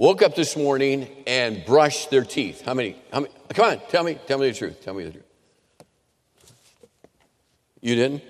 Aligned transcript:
woke 0.00 0.22
up 0.22 0.34
this 0.34 0.56
morning 0.56 1.06
and 1.26 1.62
brushed 1.66 2.08
their 2.08 2.24
teeth? 2.24 2.62
How 2.62 2.72
many? 2.72 2.96
How 3.12 3.20
many? 3.20 3.34
Come 3.52 3.72
on, 3.72 3.80
tell 3.90 4.02
me, 4.02 4.18
tell 4.26 4.38
me 4.38 4.48
the 4.48 4.56
truth. 4.56 4.82
Tell 4.82 4.94
me 4.94 5.04
the 5.04 5.10
truth. 5.10 5.24
You 7.82 7.94
didn't? 7.94 8.22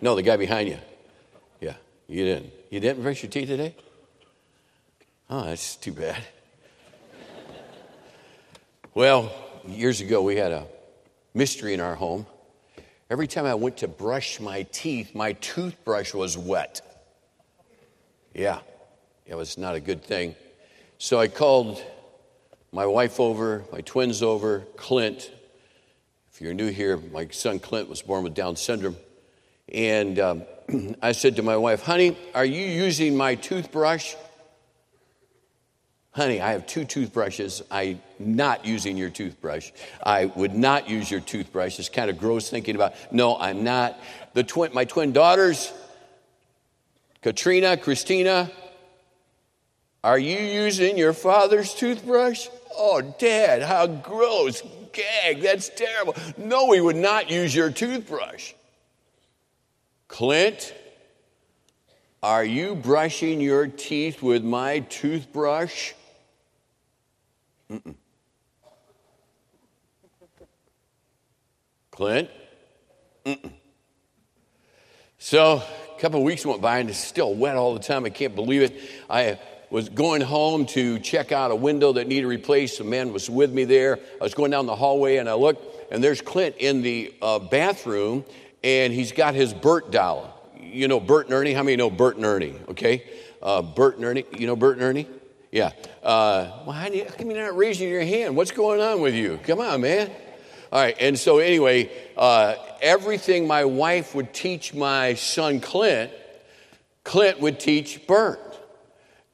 No, 0.00 0.14
the 0.14 0.22
guy 0.22 0.38
behind 0.38 0.70
you. 0.70 0.78
Yeah, 1.60 1.74
you 2.08 2.24
didn't. 2.24 2.52
You 2.70 2.80
didn't 2.80 3.02
brush 3.02 3.22
your 3.22 3.30
teeth 3.30 3.48
today? 3.48 3.76
Oh, 5.28 5.44
that's 5.44 5.76
too 5.76 5.92
bad. 5.92 6.22
Well, 8.94 9.30
years 9.66 10.00
ago 10.00 10.22
we 10.22 10.36
had 10.36 10.52
a 10.52 10.66
mystery 11.34 11.74
in 11.74 11.80
our 11.80 11.94
home. 11.94 12.24
Every 13.10 13.26
time 13.26 13.44
I 13.44 13.54
went 13.54 13.78
to 13.78 13.88
brush 13.88 14.40
my 14.40 14.62
teeth, 14.72 15.14
my 15.14 15.34
toothbrush 15.34 16.14
was 16.14 16.38
wet. 16.38 16.80
Yeah, 18.34 18.60
it 19.26 19.34
was 19.34 19.56
not 19.56 19.74
a 19.74 19.80
good 19.80 20.02
thing. 20.02 20.36
So 20.98 21.18
I 21.18 21.28
called 21.28 21.82
my 22.72 22.86
wife 22.86 23.20
over, 23.20 23.64
my 23.72 23.80
twins 23.80 24.22
over, 24.22 24.60
Clint. 24.76 25.30
If 26.32 26.40
you're 26.40 26.54
new 26.54 26.68
here, 26.68 26.96
my 26.96 27.28
son 27.30 27.58
Clint 27.58 27.88
was 27.88 28.02
born 28.02 28.24
with 28.24 28.34
Down 28.34 28.56
syndrome. 28.56 28.96
And 29.72 30.18
um, 30.18 30.42
I 31.02 31.12
said 31.12 31.36
to 31.36 31.42
my 31.42 31.56
wife, 31.56 31.82
honey, 31.82 32.18
are 32.34 32.44
you 32.44 32.66
using 32.66 33.16
my 33.16 33.34
toothbrush? 33.34 34.14
Honey, 36.10 36.40
I 36.40 36.52
have 36.52 36.66
two 36.66 36.84
toothbrushes. 36.84 37.62
I'm 37.70 38.00
not 38.18 38.64
using 38.64 38.96
your 38.96 39.10
toothbrush. 39.10 39.72
I 40.04 40.26
would 40.26 40.54
not 40.54 40.88
use 40.88 41.10
your 41.10 41.20
toothbrush. 41.20 41.78
It's 41.78 41.88
kind 41.88 42.10
of 42.10 42.18
gross 42.18 42.50
thinking 42.50 42.76
about, 42.76 42.94
no, 43.12 43.36
I'm 43.36 43.64
not. 43.64 43.98
The 44.34 44.44
twin, 44.44 44.72
my 44.74 44.84
twin 44.84 45.12
daughters, 45.12 45.72
Katrina, 47.22 47.76
Christina, 47.76 48.50
are 50.04 50.18
you 50.18 50.38
using 50.38 50.98
your 50.98 51.14
father's 51.14 51.72
toothbrush? 51.72 52.48
Oh, 52.76 53.00
Dad, 53.00 53.62
how 53.62 53.86
gross. 53.86 54.62
Gag, 54.92 55.40
that's 55.40 55.70
terrible. 55.70 56.14
No, 56.36 56.66
we 56.66 56.78
would 56.78 56.94
not 56.94 57.30
use 57.30 57.54
your 57.54 57.70
toothbrush. 57.70 58.52
Clint, 60.06 60.74
are 62.22 62.44
you 62.44 62.74
brushing 62.74 63.40
your 63.40 63.66
teeth 63.66 64.22
with 64.22 64.44
my 64.44 64.80
toothbrush? 64.80 65.94
Mm-mm. 67.70 67.94
Clint? 71.90 72.28
Mm-mm. 73.24 73.52
So 75.18 75.62
a 75.96 76.00
couple 76.00 76.20
of 76.20 76.26
weeks 76.26 76.44
went 76.44 76.60
by 76.60 76.80
and 76.80 76.90
it's 76.90 76.98
still 76.98 77.34
wet 77.34 77.56
all 77.56 77.72
the 77.72 77.80
time. 77.80 78.04
I 78.04 78.10
can't 78.10 78.34
believe 78.34 78.60
it. 78.60 78.78
I 79.08 79.38
was 79.74 79.88
going 79.88 80.20
home 80.20 80.66
to 80.66 81.00
check 81.00 81.32
out 81.32 81.50
a 81.50 81.56
window 81.56 81.94
that 81.94 82.06
needed 82.06 82.28
replaced. 82.28 82.78
A 82.78 82.84
man 82.84 83.12
was 83.12 83.28
with 83.28 83.52
me 83.52 83.64
there. 83.64 83.98
I 84.20 84.22
was 84.22 84.32
going 84.32 84.52
down 84.52 84.66
the 84.66 84.76
hallway 84.76 85.16
and 85.16 85.28
I 85.28 85.34
looked, 85.34 85.92
and 85.92 86.02
there's 86.02 86.20
Clint 86.20 86.54
in 86.60 86.80
the 86.82 87.12
uh, 87.20 87.40
bathroom, 87.40 88.24
and 88.62 88.92
he's 88.92 89.10
got 89.10 89.34
his 89.34 89.52
Bert 89.52 89.90
doll. 89.90 90.48
You 90.60 90.86
know 90.86 91.00
Bert 91.00 91.26
and 91.26 91.34
Ernie? 91.34 91.54
How 91.54 91.64
many 91.64 91.74
know 91.74 91.90
Bert 91.90 92.14
and 92.14 92.24
Ernie? 92.24 92.54
Okay, 92.68 93.02
uh, 93.42 93.62
Bert 93.62 93.96
and 93.96 94.04
Ernie. 94.04 94.24
You 94.38 94.46
know 94.46 94.54
Bert 94.54 94.76
and 94.76 94.84
Ernie? 94.84 95.08
Yeah. 95.50 95.72
Uh, 96.04 96.52
well, 96.64 96.70
how, 96.70 96.86
you, 96.86 97.06
how 97.06 97.14
come 97.16 97.32
you're 97.32 97.42
not 97.42 97.56
raising 97.56 97.88
your 97.88 98.04
hand? 98.04 98.36
What's 98.36 98.52
going 98.52 98.80
on 98.80 99.00
with 99.00 99.14
you? 99.14 99.40
Come 99.42 99.58
on, 99.58 99.80
man. 99.80 100.08
All 100.70 100.82
right. 100.82 100.96
And 101.00 101.18
so 101.18 101.38
anyway, 101.38 101.90
uh, 102.16 102.54
everything 102.80 103.48
my 103.48 103.64
wife 103.64 104.14
would 104.14 104.32
teach 104.32 104.72
my 104.72 105.14
son 105.14 105.58
Clint, 105.58 106.12
Clint 107.02 107.40
would 107.40 107.58
teach 107.58 108.06
Bert. 108.06 108.53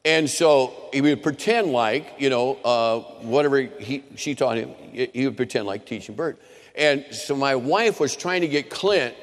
And 0.03 0.29
so 0.29 0.89
he 0.91 1.01
would 1.01 1.21
pretend 1.21 1.71
like, 1.71 2.15
you 2.17 2.29
know, 2.29 2.55
uh, 2.55 2.99
whatever 3.21 3.61
he, 3.61 4.03
she 4.15 4.35
taught 4.35 4.57
him, 4.57 4.71
he 4.91 5.25
would 5.25 5.37
pretend 5.37 5.67
like 5.67 5.85
teaching 5.85 6.15
Bert. 6.15 6.41
And 6.75 7.05
so 7.11 7.35
my 7.35 7.55
wife 7.55 7.99
was 7.99 8.15
trying 8.15 8.41
to 8.41 8.47
get 8.47 8.69
Clint 8.69 9.15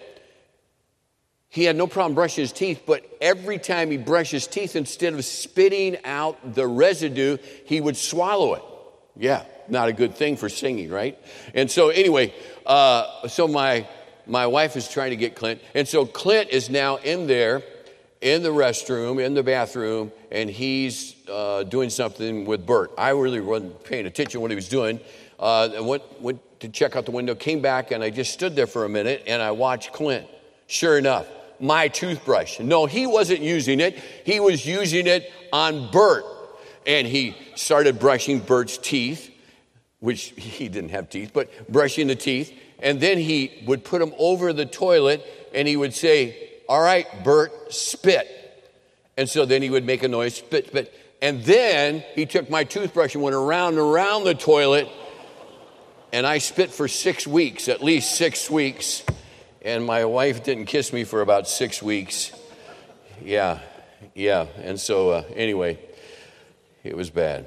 he 1.50 1.65
had 1.65 1.77
no 1.77 1.87
problem 1.87 2.15
brushing 2.15 2.43
his 2.43 2.53
teeth, 2.53 2.83
but 2.87 3.05
every 3.21 3.59
time 3.59 3.91
he 3.91 3.97
brushed 3.97 4.33
his 4.33 4.47
teeth, 4.47 4.77
instead 4.77 5.15
of 5.15 5.25
spitting 5.25 5.97
out 6.05 6.55
the 6.55 6.66
residue, 6.66 7.39
he 7.65 7.81
would 7.81 7.97
swallow 7.97 8.55
it. 8.55 8.62
Yeah, 9.16 9.45
not 9.69 9.89
a 9.89 9.93
good 9.93 10.15
thing 10.15 10.37
for 10.37 10.49
singing, 10.49 10.91
right? 10.91 11.19
And 11.55 11.71
so, 11.71 11.89
anyway, 11.89 12.34
uh, 12.66 13.28
so 13.28 13.49
my 13.49 13.89
my 14.27 14.47
wife 14.47 14.77
is 14.77 14.89
trying 14.89 15.10
to 15.10 15.16
get 15.16 15.34
Clint, 15.34 15.62
and 15.75 15.89
so 15.89 16.05
Clint 16.05 16.50
is 16.50 16.69
now 16.69 16.97
in 16.97 17.27
there, 17.27 17.62
in 18.21 18.43
the 18.43 18.49
restroom, 18.49 19.25
in 19.25 19.34
the 19.34 19.43
bathroom, 19.43 20.11
and 20.31 20.51
he's 20.51 21.15
uh, 21.29 21.62
doing 21.65 21.91
something 21.91 22.45
with 22.45 22.67
Bert. 22.67 22.91
I 22.99 23.11
really 23.11 23.41
wasn't 23.41 23.84
paying 23.84 24.06
attention 24.06 24.33
to 24.33 24.41
what 24.41 24.51
he 24.51 24.56
was 24.56 24.69
doing. 24.69 25.01
Uh, 25.39 25.69
went 25.81 26.03
went 26.21 26.41
to 26.61 26.69
check 26.69 26.97
out 26.97 27.05
the 27.07 27.12
window, 27.12 27.34
came 27.34 27.61
back, 27.61 27.93
and 27.93 28.03
I 28.03 28.11
just 28.11 28.33
stood 28.33 28.57
there 28.57 28.67
for 28.67 28.84
a 28.84 28.89
minute, 28.89 29.23
and 29.27 29.41
I 29.41 29.53
watched 29.53 29.93
Clint. 29.93 30.27
Sure 30.67 30.99
enough, 30.99 31.27
my 31.61 31.89
toothbrush. 31.89 32.61
No, 32.61 32.87
he 32.87 33.07
wasn't 33.07 33.41
using 33.41 33.81
it. 33.81 33.99
He 34.25 34.41
was 34.41 34.67
using 34.67 35.07
it 35.07 35.31
on 35.53 35.91
Bert. 35.91 36.25
And 36.87 37.07
he 37.07 37.37
started 37.55 37.99
brushing 37.99 38.41
Bert's 38.41 38.78
teeth, 38.78 39.31
which 40.01 40.31
he 40.37 40.69
didn't 40.69 40.91
have 40.91 41.11
teeth, 41.11 41.33
but 41.34 41.71
brushing 41.71 42.07
the 42.07 42.17
teeth. 42.17 42.53
And 42.78 43.01
then 43.01 43.19
he 43.19 43.62
would 43.67 43.84
put 43.84 43.99
them 43.99 44.15
over 44.19 44.53
the 44.53 44.65
toilet 44.65 45.25
and 45.53 45.69
he 45.69 45.77
would 45.77 45.95
say, 45.95 46.47
All 46.69 46.81
right, 46.81 47.06
Bert, 47.25 47.73
spit. 47.73 48.27
And 49.17 49.29
so 49.29 49.45
then 49.45 49.62
he 49.62 49.71
would 49.71 49.84
make 49.84 50.03
a 50.03 50.09
noise, 50.09 50.37
spit, 50.37 50.69
spit. 50.69 50.95
And 51.21 51.43
then 51.43 52.05
he 52.15 52.27
took 52.27 52.49
my 52.49 52.65
toothbrush 52.65 53.15
and 53.15 53.25
went 53.25 53.34
around 53.34 53.71
and 53.71 53.79
around 53.79 54.25
the 54.25 54.34
toilet. 54.34 54.89
And 56.12 56.27
I 56.27 56.39
spit 56.39 56.71
for 56.71 56.89
six 56.89 57.27
weeks, 57.27 57.69
at 57.69 57.83
least 57.83 58.17
six 58.17 58.49
weeks 58.51 59.03
and 59.62 59.84
my 59.84 60.05
wife 60.05 60.45
didn't 60.45 60.67
kiss 60.67 60.93
me 60.93 61.05
for 61.05 61.21
about 61.21 61.49
six 61.49 61.83
weeks. 61.83 62.33
Yeah, 63.23 63.59
yeah. 64.15 64.47
And 64.57 64.78
so, 64.78 65.11
uh, 65.11 65.25
anyway, 65.34 65.78
it 66.84 66.97
was 66.97 67.11
bad. 67.11 67.47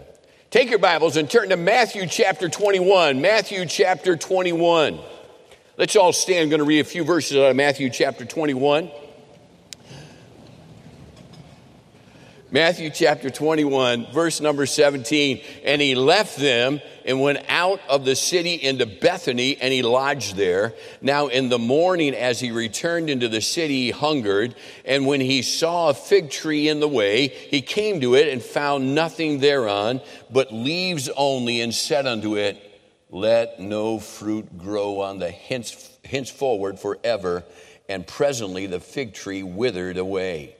Take 0.50 0.70
your 0.70 0.80
Bibles 0.80 1.16
and 1.16 1.30
turn 1.30 1.50
to 1.50 1.58
Matthew 1.58 2.06
chapter 2.08 2.50
21. 2.50 3.22
Matthew 3.22 3.66
chapter 3.66 4.18
21. 4.18 5.00
Let's 5.78 5.96
all 5.96 6.12
stand. 6.12 6.44
I'm 6.44 6.50
going 6.50 6.60
to 6.60 6.66
read 6.66 6.82
a 6.82 6.84
few 6.84 7.04
verses 7.04 7.38
out 7.38 7.50
of 7.50 7.56
Matthew 7.56 7.90
chapter 7.90 8.26
21. 8.26 8.92
Matthew 12.54 12.90
chapter 12.90 13.30
21, 13.30 14.12
verse 14.12 14.42
number 14.42 14.66
17. 14.66 15.42
And 15.64 15.82
he 15.82 15.96
left 15.96 16.36
them 16.36 16.82
and 17.06 17.22
went 17.22 17.46
out 17.48 17.80
of 17.88 18.04
the 18.04 18.14
city 18.14 18.56
into 18.56 18.86
Bethany, 18.86 19.56
and 19.62 19.72
he 19.72 19.82
lodged 19.84 20.36
there. 20.36 20.74
Now, 21.02 21.28
in 21.28 21.48
the 21.48 21.58
morning, 21.58 22.14
as 22.14 22.42
he 22.42 22.52
returned 22.52 23.10
into 23.10 23.30
the 23.30 23.40
city, 23.40 23.86
he 23.86 23.92
hungered. 23.92 24.54
And 24.84 25.08
when 25.08 25.22
he 25.22 25.44
saw 25.44 25.92
a 25.92 25.94
fig 25.94 26.30
tree 26.30 26.68
in 26.68 26.82
the 26.82 26.90
way, 26.90 27.30
he 27.30 27.62
came 27.62 28.02
to 28.02 28.16
it 28.16 28.28
and 28.28 28.44
found 28.44 28.96
nothing 28.96 29.40
thereon, 29.40 30.02
but 30.30 30.52
leaves 30.52 31.08
only, 31.16 31.62
and 31.62 31.74
said 31.74 32.06
unto 32.06 32.36
it, 32.36 32.58
Let 33.10 33.62
no 33.62 33.98
fruit 33.98 34.58
grow 34.58 35.00
on 35.00 35.20
the 35.20 35.32
hence, 35.32 35.98
henceforward 36.04 36.80
forever. 36.80 37.46
And 37.88 38.06
presently 38.06 38.66
the 38.66 38.82
fig 38.82 39.14
tree 39.14 39.42
withered 39.42 39.98
away. 39.98 40.58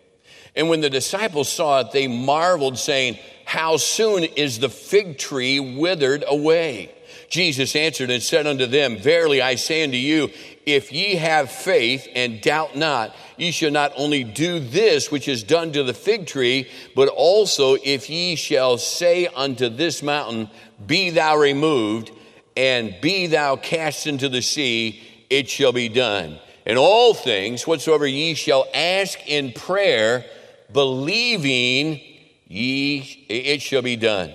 And 0.56 0.70
when 0.70 0.82
the 0.82 0.90
disciples 0.90 1.50
saw 1.50 1.80
it, 1.82 1.92
they 1.92 2.08
marveled, 2.08 2.78
saying, 2.78 3.18
How 3.46 3.78
soon 3.78 4.24
is 4.24 4.60
the 4.60 4.70
fig 4.70 5.18
tree 5.18 5.60
withered 5.60 6.24
away? 6.28 6.94
Jesus 7.30 7.78
answered 7.78 8.10
and 8.10 8.22
said 8.22 8.46
unto 8.46 8.66
them, 8.66 8.98
Verily 8.98 9.42
I 9.42 9.56
say 9.56 9.84
unto 9.84 9.96
you, 9.96 10.30
if 10.66 10.92
ye 10.92 11.16
have 11.16 11.50
faith 11.50 12.08
and 12.14 12.42
doubt 12.42 12.76
not, 12.76 13.16
ye 13.38 13.52
shall 13.52 13.72
not 13.72 13.94
only 13.96 14.26
do 14.26 14.60
this 14.60 15.10
which 15.10 15.30
is 15.30 15.42
done 15.42 15.72
to 15.72 15.84
the 15.84 15.94
fig 15.94 16.28
tree, 16.28 16.70
but 16.94 17.08
also 17.08 17.76
if 17.84 18.10
ye 18.10 18.36
shall 18.36 18.78
say 18.78 19.28
unto 19.28 19.70
this 19.70 20.04
mountain, 20.04 20.50
Be 20.86 21.10
thou 21.10 21.38
removed, 21.38 22.12
and 22.58 22.96
be 23.02 23.28
thou 23.28 23.56
cast 23.56 24.08
into 24.08 24.28
the 24.28 24.42
sea, 24.42 25.02
it 25.30 25.50
shall 25.50 25.72
be 25.72 25.88
done. 25.88 26.38
And 26.66 26.78
all 26.78 27.14
things 27.14 27.66
whatsoever 27.66 28.06
ye 28.06 28.34
shall 28.34 28.68
ask 28.74 29.18
in 29.28 29.54
prayer, 29.54 30.26
believing 30.74 32.02
ye 32.48 33.26
it 33.30 33.62
shall 33.62 33.82
be 33.82 33.96
done. 33.96 34.32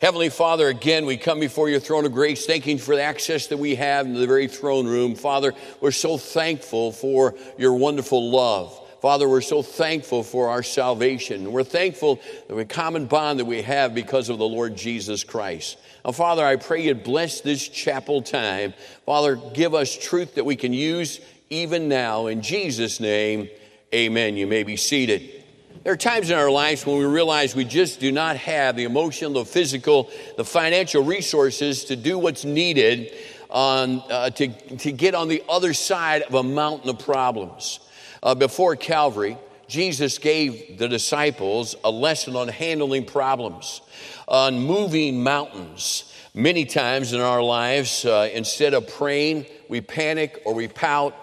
Heavenly 0.00 0.30
Father, 0.30 0.68
again, 0.68 1.04
we 1.04 1.18
come 1.18 1.40
before 1.40 1.68
your 1.68 1.80
throne 1.80 2.06
of 2.06 2.12
grace, 2.12 2.46
thanking 2.46 2.78
for 2.78 2.96
the 2.96 3.02
access 3.02 3.48
that 3.48 3.58
we 3.58 3.74
have 3.74 4.06
in 4.06 4.14
the 4.14 4.26
very 4.26 4.48
throne 4.48 4.86
room. 4.86 5.14
Father, 5.14 5.52
we're 5.80 5.90
so 5.90 6.16
thankful 6.16 6.90
for 6.90 7.34
your 7.58 7.74
wonderful 7.74 8.30
love. 8.30 8.78
Father, 9.02 9.28
we're 9.28 9.40
so 9.40 9.62
thankful 9.62 10.22
for 10.22 10.48
our 10.48 10.62
salvation. 10.62 11.52
We're 11.52 11.64
thankful 11.64 12.16
for 12.48 12.54
the 12.54 12.64
common 12.64 13.06
bond 13.06 13.40
that 13.40 13.44
we 13.44 13.62
have 13.62 13.94
because 13.94 14.30
of 14.30 14.38
the 14.38 14.46
Lord 14.48 14.76
Jesus 14.76 15.24
Christ. 15.24 15.78
Now, 16.04 16.12
Father, 16.12 16.44
I 16.44 16.56
pray 16.56 16.82
you'd 16.84 17.04
bless 17.04 17.40
this 17.40 17.66
chapel 17.68 18.22
time. 18.22 18.74
Father, 19.06 19.36
give 19.36 19.74
us 19.74 19.96
truth 19.96 20.34
that 20.34 20.44
we 20.44 20.56
can 20.56 20.72
use 20.72 21.20
even 21.50 21.88
now. 21.88 22.26
In 22.26 22.42
Jesus' 22.42 23.00
name, 23.00 23.48
amen. 23.94 24.36
You 24.36 24.46
may 24.46 24.62
be 24.62 24.76
seated. 24.76 25.39
There 25.82 25.94
are 25.94 25.96
times 25.96 26.28
in 26.28 26.36
our 26.36 26.50
lives 26.50 26.84
when 26.84 26.98
we 26.98 27.06
realize 27.06 27.56
we 27.56 27.64
just 27.64 28.00
do 28.00 28.12
not 28.12 28.36
have 28.36 28.76
the 28.76 28.84
emotional, 28.84 29.32
the 29.32 29.46
physical, 29.46 30.10
the 30.36 30.44
financial 30.44 31.02
resources 31.02 31.86
to 31.86 31.96
do 31.96 32.18
what's 32.18 32.44
needed 32.44 33.14
on, 33.48 34.02
uh, 34.10 34.28
to, 34.28 34.48
to 34.76 34.92
get 34.92 35.14
on 35.14 35.28
the 35.28 35.42
other 35.48 35.72
side 35.72 36.20
of 36.20 36.34
a 36.34 36.42
mountain 36.42 36.90
of 36.90 36.98
problems. 36.98 37.80
Uh, 38.22 38.34
before 38.34 38.76
Calvary, 38.76 39.38
Jesus 39.68 40.18
gave 40.18 40.76
the 40.76 40.86
disciples 40.86 41.74
a 41.82 41.90
lesson 41.90 42.36
on 42.36 42.48
handling 42.48 43.06
problems, 43.06 43.80
on 44.28 44.58
moving 44.58 45.22
mountains. 45.22 46.12
Many 46.34 46.66
times 46.66 47.14
in 47.14 47.22
our 47.22 47.42
lives, 47.42 48.04
uh, 48.04 48.28
instead 48.34 48.74
of 48.74 48.86
praying, 48.86 49.46
we 49.70 49.80
panic 49.80 50.42
or 50.44 50.52
we 50.52 50.68
pout. 50.68 51.14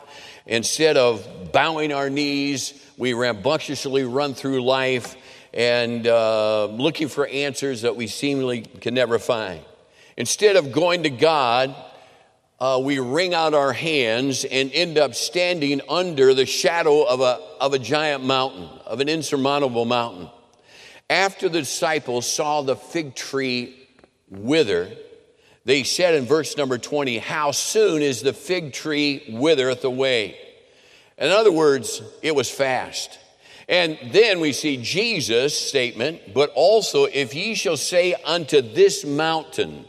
Instead 0.48 0.96
of 0.96 1.52
bowing 1.52 1.92
our 1.92 2.10
knees, 2.10 2.74
we 2.98 3.14
rambunctiously 3.14 4.04
run 4.04 4.34
through 4.34 4.64
life 4.64 5.16
and 5.54 6.08
uh, 6.08 6.66
looking 6.66 7.10
for 7.10 7.28
answers 7.28 7.82
that 7.82 7.96
we 7.96 8.08
seemingly 8.08 8.62
can 8.62 8.94
never 8.94 9.20
find. 9.20 9.62
Instead 10.16 10.56
of 10.56 10.72
going 10.72 11.04
to 11.04 11.10
God, 11.10 11.76
uh, 12.60 12.82
we 12.84 12.98
wring 13.00 13.34
out 13.34 13.54
our 13.54 13.74
hands 13.74 14.46
and 14.46 14.72
end 14.72 14.98
up 14.98 15.16
standing 15.16 15.82
under 15.90 16.34
the 16.34 16.46
shadow 16.46 17.04
of 17.04 17.20
a, 17.20 17.40
of 17.60 17.74
a 17.74 17.80
giant 17.80 18.24
mountain, 18.24 18.68
of 18.86 19.00
an 19.00 19.10
insurmountable 19.10 19.86
mountain. 19.86 20.30
After 21.10 21.50
the 21.50 21.60
disciples 21.60 22.26
saw 22.26 22.62
the 22.62 22.76
fig 22.76 23.16
tree 23.16 23.88
wither, 24.30 24.92
they 25.68 25.84
said 25.84 26.16
in 26.16 26.26
verse 26.26 26.56
number 26.56 26.78
20, 26.78 27.18
How 27.18 27.52
soon 27.52 28.02
is 28.02 28.22
the 28.22 28.32
fig 28.32 28.72
tree 28.72 29.22
withereth 29.28 29.84
away? 29.84 30.38
In 31.18 31.30
other 31.30 31.52
words, 31.52 32.02
it 32.22 32.34
was 32.34 32.50
fast. 32.50 33.20
And 33.68 34.00
then 34.14 34.40
we 34.40 34.54
see 34.54 34.78
Jesus' 34.78 35.60
statement, 35.60 36.34
but 36.34 36.54
also, 36.56 37.04
if 37.04 37.36
ye 37.36 37.54
shall 37.54 37.76
say 37.76 38.14
unto 38.14 38.62
this 38.62 39.04
mountain, 39.04 39.84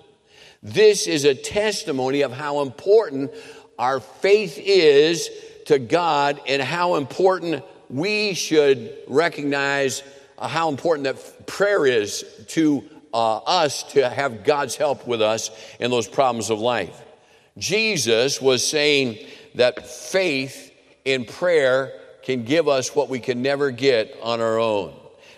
this 0.64 1.06
is 1.06 1.25
a 1.25 1.36
testimony 1.36 2.22
of 2.22 2.32
how 2.32 2.62
important 2.62 3.30
our 3.78 4.00
faith 4.00 4.58
is 4.58 5.30
to 5.66 5.78
God 5.78 6.40
and 6.48 6.60
how 6.60 6.96
important 6.96 7.62
we 7.88 8.34
should 8.34 8.98
recognize 9.06 10.02
uh, 10.38 10.48
how 10.48 10.70
important 10.70 11.04
that 11.04 11.46
prayer 11.46 11.86
is 11.86 12.25
to 12.48 12.82
uh, 13.12 13.38
us 13.38 13.82
to 13.94 14.08
have 14.08 14.44
God's 14.44 14.76
help 14.76 15.06
with 15.06 15.22
us 15.22 15.50
in 15.81 15.90
those 15.90 16.08
problems 16.08 16.50
of 16.50 16.60
life. 16.60 17.02
Jesus 17.56 18.40
was 18.40 18.66
saying 18.66 19.19
that 19.55 19.87
faith 19.87 20.72
in 21.05 21.25
prayer 21.25 21.93
can 22.22 22.44
give 22.44 22.69
us 22.69 22.94
what 22.94 23.08
we 23.08 23.19
can 23.19 23.43
never 23.43 23.70
get 23.70 24.16
on 24.22 24.40
our 24.40 24.58
own. 24.58 24.94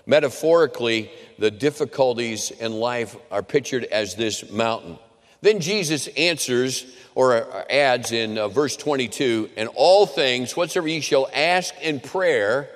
Metaphorically, 0.06 1.11
the 1.38 1.50
difficulties 1.50 2.50
in 2.50 2.72
life 2.72 3.17
are 3.31 3.43
pictured 3.43 3.84
as 3.84 4.14
this 4.14 4.50
mountain. 4.50 4.99
Then 5.40 5.61
Jesus 5.61 6.08
answers 6.08 6.84
or 7.14 7.64
adds 7.70 8.12
in 8.12 8.37
uh, 8.37 8.49
verse 8.49 8.76
22 8.76 9.50
and 9.56 9.69
all 9.75 10.06
things, 10.06 10.56
whatsoever 10.56 10.88
ye 10.88 11.00
shall 11.00 11.28
ask 11.32 11.75
in 11.81 12.00
prayer, 12.00 12.69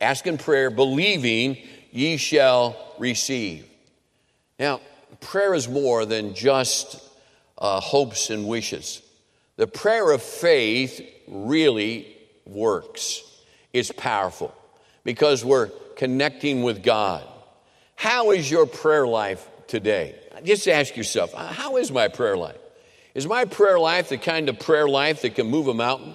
ask 0.00 0.26
in 0.26 0.36
prayer, 0.38 0.70
believing 0.70 1.56
ye 1.90 2.16
shall 2.16 2.76
receive. 2.98 3.66
Now, 4.62 4.80
prayer 5.18 5.54
is 5.54 5.68
more 5.68 6.06
than 6.06 6.34
just 6.34 7.02
uh, 7.58 7.80
hopes 7.80 8.30
and 8.30 8.46
wishes. 8.46 9.02
The 9.56 9.66
prayer 9.66 10.12
of 10.12 10.22
faith 10.22 11.04
really 11.26 12.16
works. 12.46 13.24
It's 13.72 13.90
powerful 13.90 14.54
because 15.02 15.44
we're 15.44 15.66
connecting 15.96 16.62
with 16.62 16.84
God. 16.84 17.24
How 17.96 18.30
is 18.30 18.48
your 18.48 18.66
prayer 18.66 19.04
life 19.04 19.44
today? 19.66 20.14
Just 20.44 20.68
ask 20.68 20.96
yourself, 20.96 21.34
how 21.34 21.76
is 21.76 21.90
my 21.90 22.06
prayer 22.06 22.36
life? 22.36 22.58
Is 23.16 23.26
my 23.26 23.46
prayer 23.46 23.80
life 23.80 24.10
the 24.10 24.16
kind 24.16 24.48
of 24.48 24.60
prayer 24.60 24.88
life 24.88 25.22
that 25.22 25.34
can 25.34 25.48
move 25.48 25.66
a 25.66 25.74
mountain? 25.74 26.14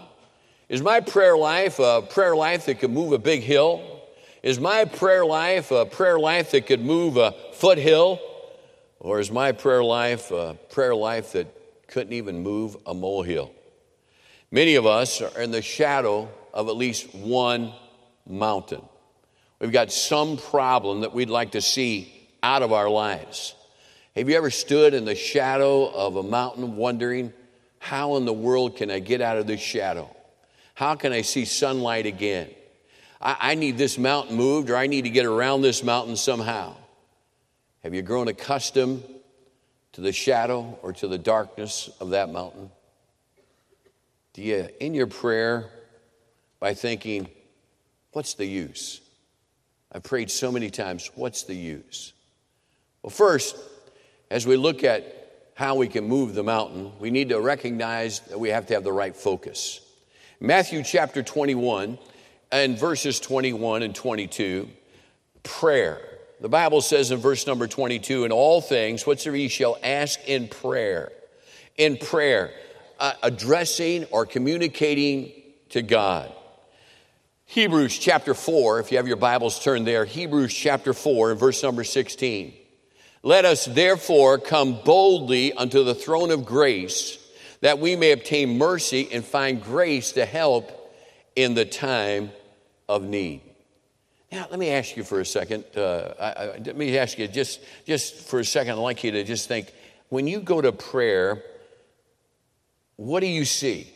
Is 0.69 0.81
my 0.81 1.01
prayer 1.01 1.37
life 1.37 1.79
a 1.79 2.01
prayer 2.01 2.33
life 2.33 2.67
that 2.67 2.79
can 2.79 2.93
move 2.93 3.11
a 3.11 3.19
big 3.19 3.41
hill? 3.41 4.03
Is 4.41 4.57
my 4.57 4.85
prayer 4.85 5.25
life 5.25 5.71
a 5.71 5.85
prayer 5.85 6.17
life 6.17 6.51
that 6.51 6.65
could 6.65 6.79
move 6.79 7.17
a 7.17 7.35
foothill? 7.51 8.21
Or 8.99 9.19
is 9.19 9.31
my 9.31 9.51
prayer 9.51 9.83
life 9.83 10.31
a 10.31 10.57
prayer 10.69 10.95
life 10.95 11.33
that 11.33 11.47
couldn't 11.87 12.13
even 12.13 12.41
move 12.41 12.77
a 12.85 12.93
molehill? 12.93 13.51
Many 14.51 14.75
of 14.75 14.85
us 14.85 15.21
are 15.21 15.41
in 15.41 15.51
the 15.51 15.61
shadow 15.61 16.29
of 16.53 16.69
at 16.69 16.75
least 16.75 17.13
one 17.13 17.73
mountain. 18.27 18.81
We've 19.59 19.71
got 19.71 19.91
some 19.91 20.37
problem 20.37 21.01
that 21.01 21.13
we'd 21.13 21.29
like 21.29 21.51
to 21.51 21.61
see 21.61 22.29
out 22.41 22.61
of 22.61 22.71
our 22.71 22.89
lives. 22.89 23.55
Have 24.15 24.29
you 24.29 24.37
ever 24.37 24.49
stood 24.49 24.93
in 24.93 25.05
the 25.05 25.15
shadow 25.15 25.85
of 25.87 26.15
a 26.15 26.23
mountain 26.23 26.75
wondering, 26.75 27.33
how 27.79 28.15
in 28.15 28.25
the 28.25 28.33
world 28.33 28.77
can 28.77 28.89
I 28.89 28.99
get 28.99 29.21
out 29.21 29.37
of 29.37 29.47
this 29.47 29.61
shadow? 29.61 30.09
How 30.73 30.95
can 30.95 31.11
I 31.11 31.21
see 31.21 31.45
sunlight 31.45 32.05
again? 32.05 32.49
I, 33.21 33.37
I 33.39 33.55
need 33.55 33.77
this 33.77 33.97
mountain 33.97 34.35
moved 34.35 34.69
or 34.69 34.75
I 34.75 34.87
need 34.87 35.03
to 35.03 35.09
get 35.09 35.25
around 35.25 35.61
this 35.61 35.83
mountain 35.83 36.15
somehow. 36.15 36.75
Have 37.83 37.93
you 37.93 38.01
grown 38.01 38.27
accustomed 38.27 39.03
to 39.93 40.01
the 40.01 40.11
shadow 40.11 40.77
or 40.81 40.93
to 40.93 41.07
the 41.07 41.17
darkness 41.17 41.89
of 41.99 42.11
that 42.11 42.29
mountain? 42.29 42.69
Do 44.33 44.41
you, 44.41 44.67
in 44.79 44.93
your 44.93 45.07
prayer, 45.07 45.69
by 46.59 46.73
thinking, 46.73 47.27
what's 48.11 48.33
the 48.35 48.45
use? 48.45 49.01
I've 49.91 50.03
prayed 50.03 50.29
so 50.29 50.51
many 50.51 50.69
times, 50.69 51.09
what's 51.15 51.43
the 51.43 51.55
use? 51.55 52.13
Well, 53.01 53.09
first, 53.09 53.55
as 54.29 54.45
we 54.45 54.57
look 54.57 54.83
at 54.83 55.51
how 55.55 55.75
we 55.75 55.87
can 55.87 56.07
move 56.07 56.35
the 56.35 56.43
mountain, 56.43 56.91
we 56.99 57.09
need 57.09 57.29
to 57.29 57.39
recognize 57.39 58.19
that 58.21 58.39
we 58.39 58.49
have 58.49 58.67
to 58.67 58.73
have 58.75 58.83
the 58.83 58.91
right 58.91 59.15
focus. 59.15 59.81
Matthew 60.39 60.83
chapter 60.83 61.23
21 61.23 61.97
and 62.51 62.77
verses 62.77 63.19
21 63.19 63.81
and 63.81 63.95
22, 63.95 64.69
prayer. 65.41 65.99
The 66.39 66.49
Bible 66.49 66.81
says 66.81 67.11
in 67.11 67.19
verse 67.19 67.47
number 67.47 67.67
22, 67.67 68.25
in 68.25 68.31
all 68.31 68.61
things, 68.61 69.07
whatsoever 69.07 69.37
ye 69.37 69.47
shall 69.47 69.77
ask 69.83 70.19
in 70.27 70.47
prayer. 70.47 71.11
In 71.77 71.97
prayer 71.97 72.51
uh, 72.99 73.13
addressing 73.23 74.05
or 74.05 74.25
communicating 74.25 75.31
to 75.69 75.81
God. 75.81 76.31
Hebrews 77.45 77.97
chapter 77.97 78.33
4, 78.33 78.79
if 78.81 78.91
you 78.91 78.97
have 78.97 79.07
your 79.07 79.17
Bibles 79.17 79.63
turned 79.63 79.87
there, 79.87 80.05
Hebrews 80.05 80.53
chapter 80.53 80.93
4 80.93 81.31
and 81.31 81.39
verse 81.39 81.63
number 81.63 81.83
16. 81.83 82.53
Let 83.23 83.45
us 83.45 83.65
therefore 83.65 84.37
come 84.37 84.79
boldly 84.83 85.53
unto 85.53 85.83
the 85.83 85.95
throne 85.95 86.31
of 86.31 86.45
grace 86.45 87.17
that 87.61 87.79
we 87.79 87.95
may 87.95 88.11
obtain 88.11 88.57
mercy 88.57 89.09
and 89.11 89.25
find 89.25 89.63
grace 89.63 90.11
to 90.13 90.25
help 90.25 90.71
in 91.35 91.53
the 91.53 91.65
time 91.65 92.31
of 92.87 93.03
need. 93.03 93.41
Now, 94.31 94.47
let 94.49 94.59
me 94.59 94.69
ask 94.69 94.97
you 94.97 95.03
for 95.03 95.21
a 95.21 95.25
second. 95.25 95.63
Uh, 95.75 96.13
I, 96.19 96.25
I, 96.25 96.45
let 96.57 96.75
me 96.75 96.97
ask 96.97 97.17
you 97.17 97.27
just, 97.27 97.61
just 97.85 98.27
for 98.27 98.39
a 98.39 98.45
second. 98.45 98.73
I'd 98.73 98.79
like 98.79 99.03
you 99.03 99.11
to 99.11 99.23
just 99.23 99.47
think 99.47 99.73
when 100.09 100.27
you 100.27 100.41
go 100.41 100.59
to 100.59 100.71
prayer, 100.71 101.41
what 102.97 103.21
do 103.21 103.27
you 103.27 103.45
see? 103.45 103.91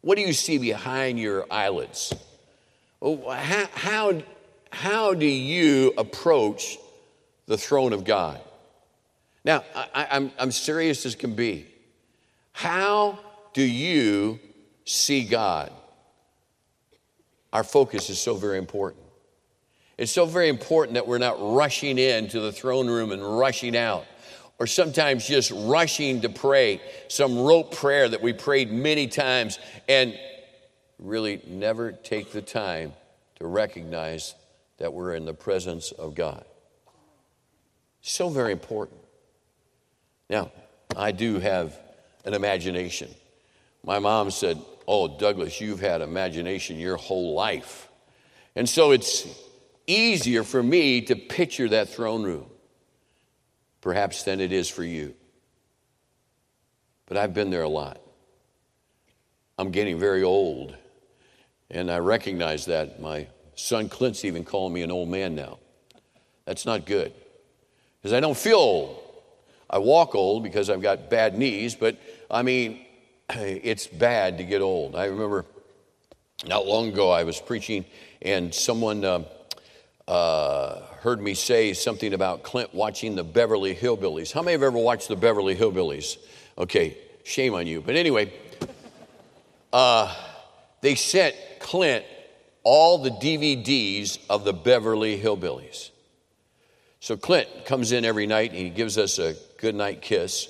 What 0.00 0.16
do 0.16 0.22
you 0.22 0.32
see 0.32 0.58
behind 0.58 1.18
your 1.18 1.46
eyelids? 1.50 2.14
How, 3.02 3.68
how, 3.74 4.22
how 4.70 5.14
do 5.14 5.26
you 5.26 5.92
approach 5.98 6.78
the 7.46 7.58
throne 7.58 7.92
of 7.92 8.04
God? 8.04 8.40
Now, 9.44 9.64
I, 9.74 10.06
I'm, 10.10 10.32
I'm 10.38 10.50
serious 10.50 11.04
as 11.04 11.14
can 11.14 11.34
be. 11.34 11.66
How 12.52 13.18
do 13.52 13.62
you 13.62 14.40
see 14.84 15.24
God? 15.24 15.72
Our 17.52 17.64
focus 17.64 18.08
is 18.08 18.18
so 18.18 18.34
very 18.34 18.58
important. 18.58 19.04
It's 19.98 20.12
so 20.12 20.26
very 20.26 20.48
important 20.48 20.94
that 20.94 21.08
we're 21.08 21.18
not 21.18 21.36
rushing 21.40 21.98
into 21.98 22.38
the 22.38 22.52
throne 22.52 22.86
room 22.86 23.10
and 23.10 23.38
rushing 23.38 23.76
out 23.76 24.06
or 24.60 24.66
sometimes 24.66 25.26
just 25.26 25.50
rushing 25.52 26.20
to 26.20 26.28
pray, 26.28 26.80
some 27.08 27.38
rote 27.38 27.72
prayer 27.72 28.08
that 28.08 28.22
we 28.22 28.32
prayed 28.32 28.72
many 28.72 29.08
times 29.08 29.58
and 29.88 30.18
really 30.98 31.40
never 31.46 31.92
take 31.92 32.32
the 32.32 32.42
time 32.42 32.92
to 33.36 33.46
recognize 33.46 34.34
that 34.78 34.92
we're 34.92 35.14
in 35.14 35.24
the 35.24 35.34
presence 35.34 35.92
of 35.92 36.14
God. 36.14 36.44
So 38.00 38.28
very 38.28 38.52
important. 38.52 39.00
Now, 40.30 40.50
I 40.96 41.12
do 41.12 41.38
have 41.38 41.76
an 42.24 42.34
imagination. 42.34 43.10
My 43.84 43.98
mom 43.98 44.30
said, 44.30 44.60
Oh, 44.86 45.18
Douglas, 45.18 45.60
you've 45.60 45.80
had 45.80 46.00
imagination 46.00 46.78
your 46.78 46.96
whole 46.96 47.34
life. 47.34 47.88
And 48.56 48.66
so 48.66 48.92
it's 48.92 49.26
easier 49.88 50.44
for 50.44 50.62
me 50.62 51.00
to 51.00 51.16
picture 51.16 51.68
that 51.70 51.88
throne 51.88 52.22
room, 52.22 52.46
perhaps, 53.80 54.22
than 54.22 54.40
it 54.40 54.52
is 54.52 54.68
for 54.68 54.84
you. 54.84 55.14
But 57.06 57.16
I've 57.16 57.34
been 57.34 57.50
there 57.50 57.62
a 57.62 57.68
lot. 57.68 58.00
I'm 59.58 59.70
getting 59.72 59.98
very 59.98 60.22
old, 60.22 60.76
and 61.70 61.90
I 61.90 61.98
recognize 61.98 62.66
that. 62.66 63.00
My 63.00 63.26
son 63.56 63.88
Clint's 63.88 64.24
even 64.24 64.44
calling 64.44 64.72
me 64.72 64.82
an 64.82 64.92
old 64.92 65.08
man 65.08 65.34
now. 65.34 65.58
That's 66.44 66.64
not 66.64 66.86
good 66.86 67.12
because 67.98 68.12
I 68.12 68.20
don't 68.20 68.36
feel 68.36 68.56
old. 68.56 69.02
I 69.68 69.78
walk 69.78 70.14
old 70.14 70.42
because 70.42 70.70
I've 70.70 70.80
got 70.80 71.10
bad 71.10 71.36
knees, 71.36 71.74
but 71.74 71.98
I 72.30 72.42
mean, 72.42 72.84
it's 73.30 73.86
bad 73.86 74.38
to 74.38 74.44
get 74.44 74.62
old. 74.62 74.94
I 74.94 75.06
remember 75.06 75.44
not 76.46 76.66
long 76.66 76.88
ago 76.88 77.10
I 77.10 77.24
was 77.24 77.40
preaching 77.40 77.84
and 78.22 78.54
someone 78.54 79.04
uh, 79.04 79.24
uh, 80.08 80.80
heard 81.00 81.20
me 81.20 81.34
say 81.34 81.74
something 81.74 82.14
about 82.14 82.42
Clint 82.42 82.74
watching 82.74 83.14
the 83.14 83.22
Beverly 83.22 83.74
Hillbillies. 83.74 84.32
How 84.32 84.40
many 84.40 84.52
have 84.52 84.62
ever 84.62 84.78
watched 84.78 85.08
the 85.08 85.16
Beverly 85.16 85.54
Hillbillies? 85.54 86.16
Okay, 86.56 86.96
shame 87.24 87.54
on 87.54 87.66
you. 87.66 87.82
But 87.82 87.94
anyway, 87.94 88.32
uh, 89.70 90.14
they 90.80 90.94
sent 90.94 91.36
Clint 91.60 92.06
all 92.64 92.98
the 92.98 93.10
DVDs 93.10 94.18
of 94.30 94.44
the 94.44 94.54
Beverly 94.54 95.20
Hillbillies. 95.20 95.90
So 97.00 97.16
Clint 97.16 97.66
comes 97.66 97.92
in 97.92 98.06
every 98.06 98.26
night 98.26 98.50
and 98.50 98.58
he 98.58 98.70
gives 98.70 98.96
us 98.96 99.18
a 99.18 99.36
good 99.58 99.74
night 99.74 100.00
kiss. 100.00 100.48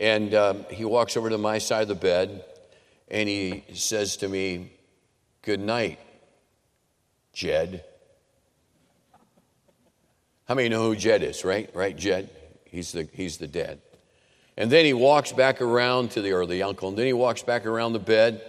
And 0.00 0.34
um, 0.34 0.66
he 0.68 0.84
walks 0.84 1.16
over 1.16 1.30
to 1.30 1.38
my 1.38 1.58
side 1.58 1.82
of 1.82 1.88
the 1.88 1.94
bed 1.94 2.44
and 3.08 3.28
he 3.28 3.64
says 3.72 4.16
to 4.18 4.28
me, 4.28 4.72
Good 5.42 5.60
night, 5.60 6.00
Jed. 7.34 7.84
How 10.46 10.54
many 10.54 10.68
know 10.68 10.82
who 10.82 10.96
Jed 10.96 11.22
is, 11.22 11.44
right? 11.44 11.70
Right, 11.74 11.96
Jed? 11.96 12.28
He's 12.64 12.92
the, 12.92 13.08
he's 13.12 13.38
the 13.38 13.46
dad. 13.46 13.80
And 14.56 14.70
then 14.70 14.84
he 14.84 14.92
walks 14.92 15.32
back 15.32 15.60
around 15.60 16.12
to 16.12 16.22
the, 16.22 16.32
or 16.32 16.46
the 16.46 16.62
uncle, 16.62 16.88
and 16.88 16.98
then 16.98 17.06
he 17.06 17.12
walks 17.12 17.42
back 17.42 17.66
around 17.66 17.92
the 17.92 17.98
bed. 17.98 18.42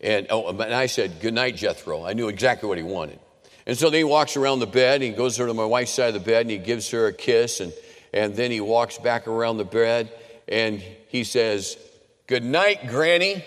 And, 0.00 0.26
oh, 0.30 0.48
and 0.48 0.74
I 0.74 0.86
said, 0.86 1.20
Good 1.20 1.34
night, 1.34 1.56
Jethro. 1.56 2.04
I 2.04 2.12
knew 2.12 2.28
exactly 2.28 2.68
what 2.68 2.78
he 2.78 2.84
wanted. 2.84 3.18
And 3.66 3.76
so 3.76 3.88
then 3.88 3.98
he 3.98 4.04
walks 4.04 4.36
around 4.36 4.60
the 4.60 4.66
bed, 4.66 4.96
and 4.96 5.04
he 5.04 5.10
goes 5.10 5.38
over 5.38 5.48
to 5.48 5.54
my 5.54 5.64
wife's 5.64 5.92
side 5.92 6.08
of 6.08 6.14
the 6.14 6.20
bed, 6.20 6.42
and 6.42 6.50
he 6.50 6.58
gives 6.58 6.90
her 6.90 7.06
a 7.06 7.12
kiss, 7.12 7.60
and, 7.60 7.72
and 8.12 8.34
then 8.34 8.50
he 8.50 8.60
walks 8.60 8.98
back 8.98 9.26
around 9.26 9.58
the 9.58 9.64
bed, 9.64 10.12
and 10.48 10.80
he 11.08 11.24
says, 11.24 11.76
Good 12.26 12.44
night, 12.44 12.88
Granny. 12.88 13.44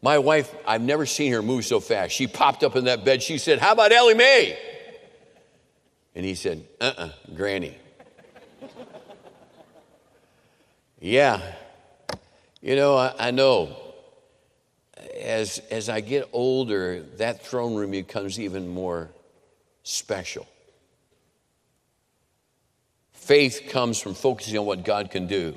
My 0.00 0.18
wife, 0.18 0.54
I've 0.66 0.82
never 0.82 1.06
seen 1.06 1.32
her 1.32 1.42
move 1.42 1.64
so 1.64 1.80
fast. 1.80 2.12
She 2.12 2.26
popped 2.26 2.62
up 2.62 2.76
in 2.76 2.84
that 2.84 3.04
bed. 3.04 3.22
She 3.22 3.38
said, 3.38 3.58
How 3.58 3.72
about 3.72 3.92
Ellie 3.92 4.14
Mae? 4.14 4.56
And 6.18 6.26
he 6.26 6.34
said, 6.34 6.64
Uh 6.80 6.84
uh-uh, 6.84 7.04
uh 7.04 7.10
Granny. 7.36 7.78
yeah. 11.00 11.40
You 12.60 12.74
know, 12.74 12.96
I, 12.96 13.28
I 13.28 13.30
know 13.30 13.76
as, 15.16 15.60
as 15.70 15.88
I 15.88 16.00
get 16.00 16.28
older, 16.32 17.04
that 17.18 17.46
throne 17.46 17.76
room 17.76 17.92
becomes 17.92 18.40
even 18.40 18.66
more 18.66 19.10
special. 19.84 20.48
Faith 23.12 23.68
comes 23.70 24.00
from 24.00 24.14
focusing 24.14 24.58
on 24.58 24.66
what 24.66 24.84
God 24.84 25.12
can 25.12 25.28
do. 25.28 25.54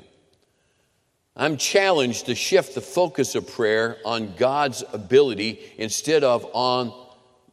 I'm 1.34 1.56
challenged 1.56 2.26
to 2.26 2.36
shift 2.36 2.76
the 2.76 2.80
focus 2.80 3.34
of 3.34 3.52
prayer 3.52 3.96
on 4.04 4.36
God's 4.36 4.84
ability 4.92 5.58
instead 5.76 6.22
of 6.22 6.46
on 6.52 6.92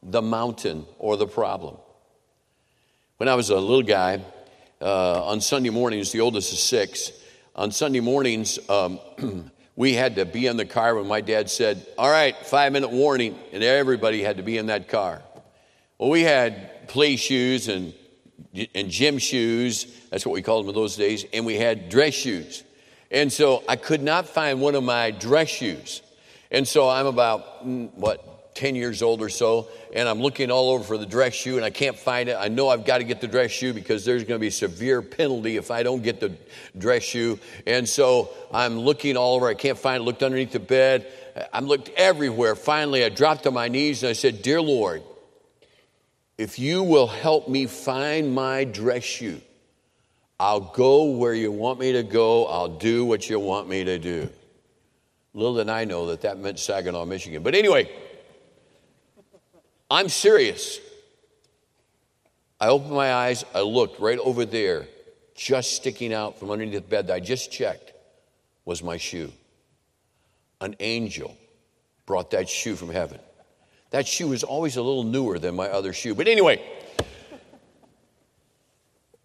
the 0.04 0.22
mountain 0.22 0.86
or 1.00 1.18
the 1.18 1.26
problem. 1.26 1.78
When 3.20 3.28
I 3.28 3.36
was 3.36 3.50
a 3.50 3.58
little 3.58 3.84
guy, 3.84 4.22
uh, 4.82 5.26
on 5.26 5.42
Sunday 5.42 5.72
mornings, 5.72 6.14
the 6.14 6.22
oldest 6.22 6.54
is 6.54 6.64
six, 6.64 7.12
on 7.54 7.70
Sunday 7.70 8.00
mornings, 8.00 8.58
um, 8.70 8.98
we 9.76 9.92
had 9.92 10.16
to 10.16 10.24
be 10.24 10.48
in 10.48 10.56
the 10.56 10.64
car 10.64 10.96
when 10.96 11.06
my 11.06 11.20
dad 11.20 11.50
said, 11.50 11.86
All 11.98 12.10
right, 12.10 12.34
five 12.46 12.72
minute 12.72 12.92
warning, 12.92 13.38
and 13.52 13.62
everybody 13.62 14.24
had 14.24 14.38
to 14.38 14.44
be 14.44 14.58
in 14.58 14.68
that 14.68 14.88
car. 14.88 15.22
Well, 15.98 16.10
we 16.10 16.22
had 16.22 16.88
play 16.88 17.18
shoes 17.18 17.68
and, 17.68 17.94
and 18.74 18.90
gym 18.90 19.18
shoes, 19.18 19.94
that's 20.12 20.26
what 20.26 20.32
we 20.32 20.42
called 20.42 20.64
them 20.64 20.70
in 20.70 20.76
those 20.76 20.96
days, 20.96 21.26
and 21.34 21.46
we 21.46 21.58
had 21.58 21.90
dress 21.90 22.14
shoes. 22.14 22.64
And 23.12 23.34
so 23.34 23.66
I 23.68 23.76
could 23.76 24.02
not 24.02 24.28
find 24.28 24.62
one 24.62 24.76
of 24.76 24.84
my 24.86 25.12
dress 25.12 25.50
shoes. 25.50 26.02
And 26.52 26.66
so 26.66 26.88
I'm 26.88 27.06
about, 27.06 27.68
mm, 27.68 27.94
what, 27.96 28.39
10 28.60 28.76
years 28.76 29.02
old 29.02 29.22
or 29.22 29.30
so, 29.30 29.70
and 29.94 30.10
I'm 30.10 30.20
looking 30.20 30.52
all 30.52 30.72
over 30.72 30.84
for 30.84 30.98
the 30.98 31.06
dress 31.06 31.34
shoe 31.34 31.56
and 31.56 31.64
I 31.64 31.70
can't 31.70 31.98
find 31.98 32.28
it. 32.28 32.36
I 32.38 32.50
know 32.50 32.68
I've 32.68 32.84
got 32.84 32.98
to 32.98 33.06
get 33.06 33.22
the 33.22 33.28
dress 33.28 33.52
shoe 33.52 33.74
because 33.74 34.04
there's 34.04 34.26
going 34.26 34.38
to 34.38 34.40
be 34.40 34.50
a 34.50 34.52
severe 34.52 35.02
penalty 35.02 35.56
if 35.56 35.72
I 35.72 35.82
don't 35.82 36.04
get 36.04 36.20
the 36.20 36.36
dress 36.78 37.04
shoe. 37.04 37.40
And 37.66 37.88
so 37.88 38.30
I'm 38.52 38.78
looking 38.78 39.16
all 39.16 39.36
over. 39.36 39.48
I 39.48 39.54
can't 39.54 39.78
find 39.78 40.02
it. 40.02 40.04
Looked 40.04 40.24
underneath 40.24 40.52
the 40.52 40.60
bed. 40.60 41.10
I 41.54 41.62
looked 41.62 41.88
everywhere. 41.96 42.54
Finally, 42.56 43.06
I 43.06 43.10
dropped 43.10 43.48
on 43.48 43.54
my 43.54 43.70
knees 43.70 44.04
and 44.04 44.10
I 44.10 44.14
said, 44.14 44.42
Dear 44.42 44.62
Lord, 44.62 45.04
if 46.38 46.60
you 46.60 46.84
will 46.84 47.08
help 47.08 47.48
me 47.48 47.66
find 47.66 48.36
my 48.36 48.66
dress 48.66 49.06
shoe, 49.06 49.40
I'll 50.38 50.60
go 50.60 51.12
where 51.12 51.34
you 51.34 51.54
want 51.54 51.80
me 51.80 51.94
to 51.94 52.04
go. 52.04 52.46
I'll 52.46 52.78
do 52.78 53.06
what 53.06 53.30
you 53.30 53.40
want 53.40 53.70
me 53.70 53.86
to 53.86 53.98
do. 53.98 54.30
Little 55.34 55.56
did 55.56 55.70
I 55.70 55.86
know 55.86 56.08
that 56.08 56.22
that 56.22 56.40
meant 56.40 56.60
Saginaw, 56.60 57.06
Michigan. 57.06 57.42
But 57.42 57.56
anyway, 57.56 57.90
I'm 59.90 60.10
serious. 60.10 60.80
I 62.60 62.68
opened 62.68 62.92
my 62.92 63.14
eyes, 63.14 63.46
I 63.54 63.62
looked 63.62 64.00
right 64.00 64.20
over 64.20 64.46
there, 64.46 64.88
just 65.34 65.74
sticking 65.74 66.14
out 66.14 66.40
from 66.40 66.52
underneath 66.52 66.76
the 66.76 66.82
bed 66.82 67.08
that 67.08 67.14
I 67.14 67.20
just 67.20 67.52
checked 67.52 67.94
was 68.66 68.84
my 68.84 68.98
shoe. 68.98 69.32
An 70.62 70.76
angel 70.80 71.38
brought 72.06 72.32
that 72.32 72.50
shoe 72.50 72.76
from 72.76 72.90
heaven. 72.90 73.20
That 73.92 74.08
shoe 74.08 74.28
was 74.28 74.44
always 74.44 74.76
a 74.76 74.82
little 74.82 75.04
newer 75.04 75.40
than 75.40 75.56
my 75.56 75.68
other 75.68 75.94
shoe. 75.94 76.14
But 76.14 76.28
anyway, 76.28 76.62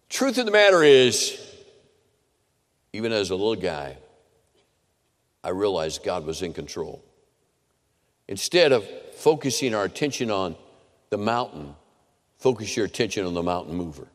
truth 0.09 0.37
of 0.37 0.45
the 0.45 0.51
matter 0.51 0.81
is, 0.81 1.39
even 2.93 3.11
as 3.11 3.29
a 3.29 3.35
little 3.35 3.55
guy, 3.55 3.97
I 5.43 5.49
realized 5.49 6.03
God 6.03 6.25
was 6.25 6.41
in 6.41 6.53
control. 6.53 7.03
Instead 8.27 8.71
of 8.71 8.87
focusing 9.15 9.73
our 9.73 9.85
attention 9.85 10.31
on 10.31 10.55
the 11.09 11.17
mountain, 11.17 11.75
focus 12.37 12.75
your 12.75 12.85
attention 12.85 13.25
on 13.25 13.33
the 13.33 13.43
mountain 13.43 13.75
mover. 13.75 14.07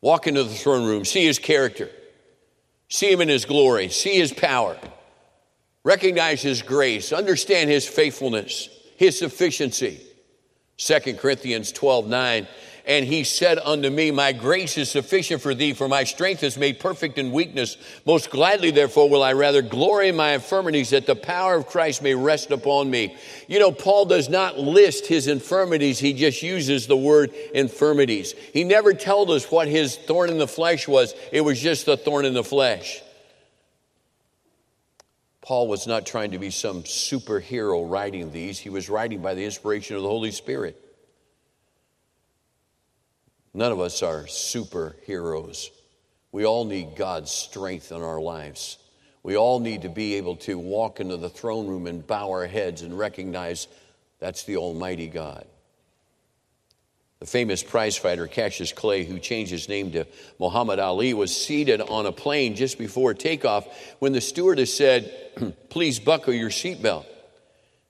Walk 0.00 0.26
into 0.26 0.44
the 0.44 0.54
throne 0.54 0.86
room, 0.86 1.04
see 1.04 1.24
his 1.24 1.38
character, 1.38 1.90
see 2.88 3.12
him 3.12 3.20
in 3.20 3.28
his 3.28 3.44
glory, 3.44 3.88
see 3.88 4.18
his 4.18 4.32
power, 4.32 4.78
recognize 5.84 6.40
his 6.40 6.62
grace, 6.62 7.12
understand 7.12 7.68
his 7.68 7.86
faithfulness, 7.86 8.68
his 8.96 9.18
sufficiency. 9.18 10.00
2 10.76 11.14
Corinthians 11.14 11.72
12 11.72 12.06
9 12.06 12.46
and 12.86 13.04
he 13.04 13.24
said 13.24 13.58
unto 13.58 13.90
me, 13.90 14.10
My 14.10 14.32
grace 14.32 14.78
is 14.78 14.90
sufficient 14.90 15.42
for 15.42 15.54
thee, 15.54 15.72
for 15.72 15.88
my 15.88 16.04
strength 16.04 16.42
is 16.42 16.56
made 16.56 16.80
perfect 16.80 17.18
in 17.18 17.32
weakness. 17.32 17.76
Most 18.06 18.30
gladly, 18.30 18.70
therefore, 18.70 19.08
will 19.10 19.22
I 19.22 19.32
rather 19.32 19.62
glory 19.62 20.08
in 20.08 20.16
my 20.16 20.32
infirmities, 20.32 20.90
that 20.90 21.06
the 21.06 21.16
power 21.16 21.56
of 21.56 21.66
Christ 21.66 22.02
may 22.02 22.14
rest 22.14 22.50
upon 22.50 22.90
me. 22.90 23.16
You 23.46 23.58
know, 23.58 23.72
Paul 23.72 24.06
does 24.06 24.28
not 24.28 24.58
list 24.58 25.06
his 25.06 25.26
infirmities, 25.26 25.98
he 25.98 26.12
just 26.12 26.42
uses 26.42 26.86
the 26.86 26.96
word 26.96 27.32
infirmities. 27.54 28.32
He 28.52 28.64
never 28.64 28.94
told 28.94 29.30
us 29.30 29.50
what 29.50 29.68
his 29.68 29.96
thorn 29.96 30.30
in 30.30 30.38
the 30.38 30.48
flesh 30.48 30.88
was, 30.88 31.14
it 31.32 31.42
was 31.42 31.60
just 31.60 31.88
a 31.88 31.96
thorn 31.96 32.24
in 32.24 32.34
the 32.34 32.44
flesh. 32.44 33.02
Paul 35.48 35.66
was 35.66 35.86
not 35.86 36.04
trying 36.04 36.32
to 36.32 36.38
be 36.38 36.50
some 36.50 36.82
superhero 36.82 37.90
writing 37.90 38.30
these. 38.30 38.58
He 38.58 38.68
was 38.68 38.90
writing 38.90 39.22
by 39.22 39.32
the 39.32 39.46
inspiration 39.46 39.96
of 39.96 40.02
the 40.02 40.08
Holy 40.08 40.30
Spirit. 40.30 40.87
None 43.54 43.72
of 43.72 43.80
us 43.80 44.02
are 44.02 44.24
superheroes. 44.24 45.68
We 46.32 46.44
all 46.44 46.64
need 46.64 46.96
God's 46.96 47.30
strength 47.30 47.90
in 47.90 48.02
our 48.02 48.20
lives. 48.20 48.78
We 49.22 49.36
all 49.36 49.60
need 49.60 49.82
to 49.82 49.88
be 49.88 50.14
able 50.14 50.36
to 50.36 50.58
walk 50.58 51.00
into 51.00 51.16
the 51.16 51.28
throne 51.28 51.66
room 51.66 51.86
and 51.86 52.06
bow 52.06 52.30
our 52.30 52.46
heads 52.46 52.82
and 52.82 52.98
recognize 52.98 53.68
that's 54.18 54.44
the 54.44 54.56
Almighty 54.56 55.08
God. 55.08 55.46
The 57.20 57.26
famous 57.26 57.64
prize 57.64 57.96
fighter 57.96 58.28
Cassius 58.28 58.72
Clay, 58.72 59.04
who 59.04 59.18
changed 59.18 59.50
his 59.50 59.68
name 59.68 59.90
to 59.92 60.06
Muhammad 60.38 60.78
Ali, 60.78 61.14
was 61.14 61.36
seated 61.36 61.80
on 61.80 62.06
a 62.06 62.12
plane 62.12 62.54
just 62.54 62.78
before 62.78 63.12
takeoff 63.12 63.66
when 63.98 64.12
the 64.12 64.20
stewardess 64.20 64.76
said, 64.76 65.12
Please 65.68 65.98
buckle 65.98 66.32
your 66.32 66.50
seatbelt. 66.50 67.06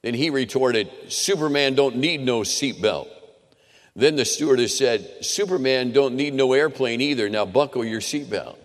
Then 0.01 0.15
he 0.15 0.31
retorted, 0.31 0.91
Superman 1.09 1.75
don't 1.75 1.97
need 1.97 2.21
no 2.21 2.41
seatbelt. 2.41 3.09
Then 3.99 4.15
the 4.15 4.25
stewardess 4.25 4.79
said, 4.79 5.25
Superman 5.25 5.91
don't 5.91 6.15
need 6.15 6.33
no 6.33 6.53
airplane 6.53 7.01
either. 7.01 7.29
Now 7.29 7.45
buckle 7.45 7.85
your 7.85 8.01
seatbelt. 8.01 8.57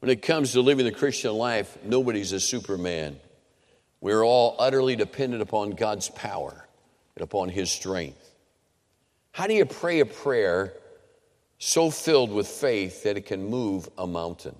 When 0.00 0.10
it 0.10 0.20
comes 0.20 0.52
to 0.52 0.60
living 0.60 0.84
the 0.84 0.92
Christian 0.92 1.32
life, 1.32 1.78
nobody's 1.82 2.32
a 2.32 2.40
Superman. 2.40 3.18
We're 4.02 4.22
all 4.22 4.54
utterly 4.58 4.96
dependent 4.96 5.40
upon 5.40 5.70
God's 5.70 6.10
power 6.10 6.68
and 7.16 7.22
upon 7.22 7.48
His 7.48 7.70
strength. 7.70 8.34
How 9.32 9.46
do 9.46 9.54
you 9.54 9.64
pray 9.64 10.00
a 10.00 10.06
prayer 10.06 10.74
so 11.56 11.90
filled 11.90 12.30
with 12.30 12.48
faith 12.48 13.04
that 13.04 13.16
it 13.16 13.24
can 13.24 13.48
move 13.48 13.88
a 13.96 14.06
mountain? 14.06 14.56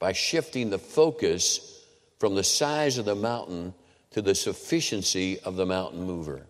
By 0.00 0.14
shifting 0.14 0.70
the 0.70 0.80
focus 0.80 1.80
from 2.18 2.34
the 2.34 2.42
size 2.42 2.98
of 2.98 3.04
the 3.04 3.14
mountain 3.14 3.72
to 4.10 4.20
the 4.20 4.34
sufficiency 4.34 5.38
of 5.38 5.54
the 5.54 5.66
mountain 5.66 6.02
mover. 6.02 6.44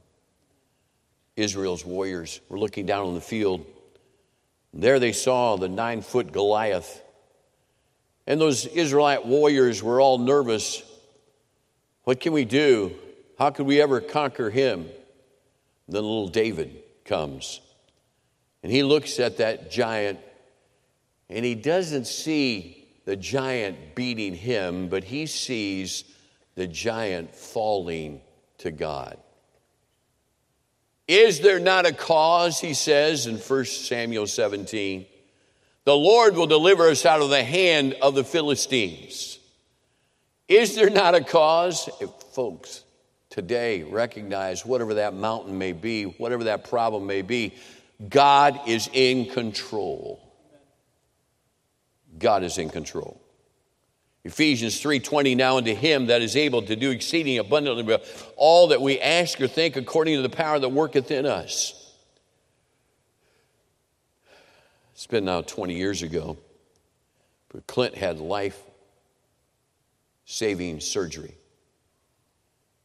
Israel's 1.37 1.85
warriors 1.85 2.41
were 2.49 2.59
looking 2.59 2.87
down 2.87 3.07
on 3.07 3.15
the 3.15 3.21
field. 3.21 3.65
There 4.75 4.99
they 4.99 5.13
saw 5.13 5.57
the 5.57 5.69
nine 5.69 6.03
foot 6.03 6.33
Goliath 6.33 7.03
and 8.27 8.41
those 8.41 8.67
Israelite 8.67 9.25
warriors 9.25 9.83
were 9.83 10.01
all 10.01 10.19
nervous. 10.19 10.83
What 12.05 12.21
can 12.21 12.33
we 12.33 12.45
do? 12.45 12.95
How 13.39 13.51
could 13.51 13.67
we 13.67 13.81
ever 13.81 14.01
conquer 14.01 14.51
him? 14.51 14.89
Then 15.89 16.03
little 16.03 16.29
David 16.29 16.83
comes. 17.05 17.61
And 18.63 18.73
he 18.73 18.83
looks 18.83 19.21
at 19.21 19.37
that 19.37 19.71
giant 19.71 20.19
and 21.29 21.45
he 21.45 21.55
doesn't 21.55 22.07
see 22.07 22.89
the 23.05 23.17
giant 23.17 23.95
beating 23.95 24.35
him, 24.35 24.89
but 24.89 25.05
he 25.05 25.27
sees 25.27 26.05
the 26.55 26.67
giant 26.67 27.35
falling 27.35 28.21
to 28.59 28.71
God. 28.71 29.19
Is 31.09 31.41
there 31.41 31.61
not 31.61 31.87
a 31.87 31.93
cause, 31.93 32.61
he 32.61 32.75
says 32.75 33.27
in 33.27 33.37
1 33.37 33.65
Samuel 33.65 34.27
17? 34.27 35.07
The 35.85 35.97
Lord 35.97 36.35
will 36.35 36.49
deliver 36.49 36.89
us 36.89 37.07
out 37.07 37.23
of 37.23 37.31
the 37.31 37.45
hand 37.45 37.95
of 38.03 38.15
the 38.15 38.25
Philistines. 38.25 39.39
Is 40.49 40.75
there 40.75 40.91
not 40.91 41.15
a 41.15 41.23
cause? 41.23 41.89
If 42.01 42.11
folks 42.33 42.85
today 43.31 43.85
recognize 43.85 44.67
whatever 44.67 44.95
that 44.95 45.15
mountain 45.15 45.59
may 45.59 45.73
be, 45.73 46.05
whatever 46.05 46.45
that 46.45 46.69
problem 46.69 47.07
may 47.07 47.23
be, 47.23 47.55
God 48.09 48.61
is 48.67 48.89
in 48.93 49.27
control. 49.27 50.21
God 52.19 52.43
is 52.43 52.59
in 52.59 52.69
control. 52.69 53.21
Ephesians 54.27 54.83
3:20 54.83 55.37
now 55.37 55.57
unto 55.57 55.73
him 55.73 56.07
that 56.07 56.21
is 56.21 56.35
able 56.35 56.61
to 56.63 56.75
do 56.75 56.91
exceeding 56.91 57.39
abundantly 57.39 57.97
all 58.37 58.67
that 58.69 58.83
we 58.83 59.01
ask 59.01 59.41
or 59.41 59.47
think 59.47 59.77
according 59.77 60.17
to 60.17 60.23
the 60.23 60.29
power 60.29 60.59
that 60.59 60.69
worketh 60.69 61.13
in 61.13 61.25
us. 61.27 61.93
It's 64.95 65.07
been 65.07 65.27
now 65.27 65.43
20 65.43 65.75
years 65.75 66.03
ago, 66.03 66.39
but 67.53 67.69
Clint 67.69 67.95
had 67.95 68.19
life 68.19 68.61
saving 70.25 70.81
surgery. 70.81 71.35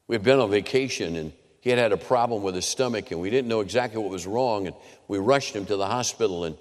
We'd 0.08 0.22
been 0.22 0.40
on 0.40 0.52
vacation 0.52 1.16
and 1.16 1.34
he 1.62 1.72
had 1.72 1.80
had 1.80 1.92
a 1.92 1.98
problem 1.98 2.44
with 2.44 2.54
his 2.54 2.66
stomach 2.66 3.10
and 3.10 3.20
we 3.20 3.32
didn't 3.32 3.48
know 3.48 3.62
exactly 3.62 4.00
what 4.00 4.12
was 4.12 4.28
wrong 4.28 4.68
and 4.68 4.76
we 5.08 5.18
rushed 5.18 5.56
him 5.56 5.66
to 5.66 5.76
the 5.76 5.88
hospital 5.88 6.46
and, 6.46 6.56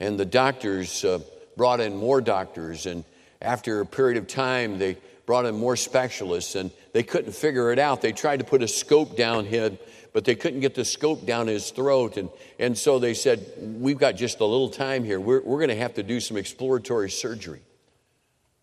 and 0.00 0.20
the 0.20 0.26
doctors 0.26 1.02
uh, 1.02 1.20
brought 1.56 1.80
in 1.80 1.96
more 1.96 2.20
doctors 2.20 2.84
and 2.84 3.04
after 3.40 3.80
a 3.80 3.86
period 3.86 4.18
of 4.18 4.26
time 4.26 4.78
they 4.78 4.96
brought 5.26 5.44
in 5.46 5.54
more 5.54 5.76
specialists 5.76 6.54
and 6.54 6.70
they 6.92 7.02
couldn't 7.02 7.32
figure 7.32 7.70
it 7.72 7.78
out 7.78 8.00
they 8.00 8.12
tried 8.12 8.38
to 8.38 8.44
put 8.44 8.62
a 8.62 8.68
scope 8.68 9.16
down 9.16 9.44
him 9.44 9.78
but 10.12 10.24
they 10.24 10.34
couldn't 10.34 10.60
get 10.60 10.74
the 10.74 10.84
scope 10.84 11.26
down 11.26 11.46
his 11.46 11.70
throat. 11.70 12.16
And, 12.16 12.28
and 12.58 12.76
so 12.76 12.98
they 12.98 13.14
said, 13.14 13.46
We've 13.60 13.98
got 13.98 14.16
just 14.16 14.40
a 14.40 14.44
little 14.44 14.68
time 14.68 15.04
here. 15.04 15.20
We're, 15.20 15.42
we're 15.42 15.58
going 15.58 15.68
to 15.68 15.76
have 15.76 15.94
to 15.94 16.02
do 16.02 16.20
some 16.20 16.36
exploratory 16.36 17.10
surgery. 17.10 17.60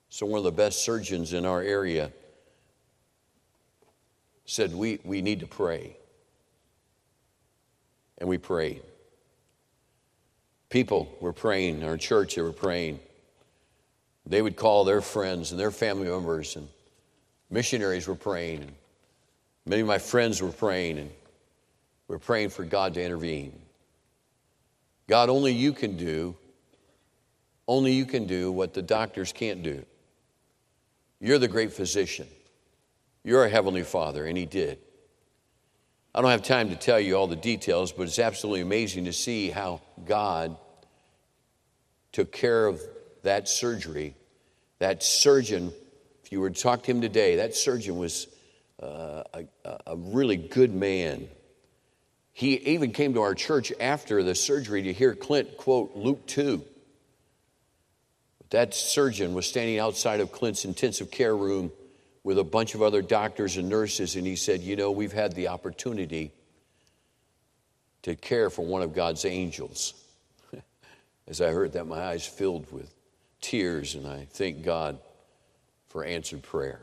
So, 0.10 0.26
one 0.26 0.40
of 0.40 0.44
the 0.44 0.52
best 0.52 0.84
surgeons 0.84 1.34
in 1.34 1.46
our 1.46 1.62
area 1.62 2.12
said, 4.46 4.74
We, 4.74 5.00
we 5.04 5.22
need 5.22 5.40
to 5.42 5.48
pray. 5.48 5.98
And 8.18 8.30
we 8.30 8.38
prayed. 8.38 8.82
People 10.70 11.16
were 11.22 11.34
praying, 11.34 11.84
our 11.84 11.98
church, 11.98 12.36
they 12.36 12.42
were 12.42 12.52
praying. 12.52 13.00
They 14.26 14.42
would 14.42 14.56
call 14.56 14.84
their 14.84 15.02
friends 15.02 15.52
and 15.52 15.60
their 15.60 15.72
family 15.72 16.10
members, 16.10 16.56
and 16.56 16.68
missionaries 17.50 18.08
were 18.08 18.16
praying. 18.16 18.62
And 18.64 18.74
many 19.66 19.82
of 19.82 19.88
my 19.88 20.00
friends 20.00 20.42
were 20.42 20.52
praying. 20.52 20.98
And 20.98 21.12
we're 22.08 22.20
praying 22.20 22.50
for 22.50 22.64
God 22.64 22.94
to 22.96 23.04
intervene. 23.04 23.60
God, 25.08 25.30
only 25.30 25.54
you 25.54 25.74
can 25.74 25.98
do, 25.98 26.36
only 27.68 27.94
you 27.94 28.06
can 28.06 28.26
do 28.26 28.52
what 28.52 28.74
the 28.74 28.82
doctors 28.82 29.32
can't 29.32 29.62
do. 29.64 29.86
You're 31.20 31.40
the 31.40 31.48
great 31.48 31.72
physician. 31.72 32.28
You're 33.24 33.46
a 33.46 33.50
heavenly 33.50 33.84
father, 33.84 34.26
and 34.26 34.38
he 34.38 34.46
did. 34.46 34.80
I 36.14 36.22
don't 36.22 36.32
have 36.32 36.44
time 36.44 36.70
to 36.70 36.76
tell 36.76 37.00
you 37.00 37.16
all 37.16 37.28
the 37.28 37.36
details, 37.36 37.92
but 37.92 38.04
it's 38.04 38.20
absolutely 38.20 38.62
amazing 38.62 39.06
to 39.06 39.14
see 39.14 39.50
how 39.50 39.82
God 40.06 40.56
took 42.12 42.32
care 42.32 42.68
of 42.68 42.82
that 43.26 43.48
surgery. 43.48 44.16
That 44.80 45.04
surgeon, 45.04 45.72
if 46.24 46.32
you 46.32 46.40
were 46.40 46.50
to 46.50 46.60
talk 46.60 46.84
to 46.84 46.92
him 46.92 47.02
today, 47.02 47.38
that 47.38 47.56
surgeon 47.56 47.98
was 47.98 48.28
uh, 48.82 49.24
a, 49.34 49.46
a 49.88 49.96
really 49.96 50.38
good 50.38 50.74
man. 50.74 51.28
He 52.34 52.56
even 52.56 52.92
came 52.92 53.14
to 53.14 53.22
our 53.22 53.36
church 53.36 53.72
after 53.80 54.22
the 54.24 54.36
surgery 54.36 54.84
to 54.84 54.94
hear 54.94 55.16
Clint 55.16 55.58
quote 55.58 55.96
Luke 55.96 56.26
2. 56.28 56.64
That 58.50 58.74
surgeon 58.74 59.34
was 59.34 59.46
standing 59.48 59.80
outside 59.80 60.20
of 60.20 60.32
Clint's 60.32 60.66
intensive 60.66 61.12
care 61.12 61.36
room 61.36 61.72
with 62.24 62.38
a 62.38 62.44
bunch 62.44 62.76
of 62.76 62.82
other 62.82 63.02
doctors 63.02 63.58
and 63.58 63.70
nurses, 63.70 64.16
and 64.16 64.26
he 64.26 64.36
said, 64.36 64.62
You 64.62 64.76
know, 64.76 64.92
we've 64.92 65.14
had 65.14 65.34
the 65.34 65.48
opportunity 65.48 66.32
to 68.02 68.16
care 68.16 68.50
for 68.50 68.66
one 68.66 68.82
of 68.82 68.94
God's 68.94 69.26
angels. 69.26 69.94
As 71.28 71.42
I 71.42 71.52
heard 71.52 71.74
that, 71.74 71.86
my 71.86 72.02
eyes 72.02 72.26
filled 72.26 72.72
with 72.72 72.94
tears, 73.42 73.96
and 73.96 74.08
I 74.08 74.28
thank 74.32 74.64
God 74.64 75.00
for 75.88 76.04
answered 76.04 76.44
prayer. 76.44 76.82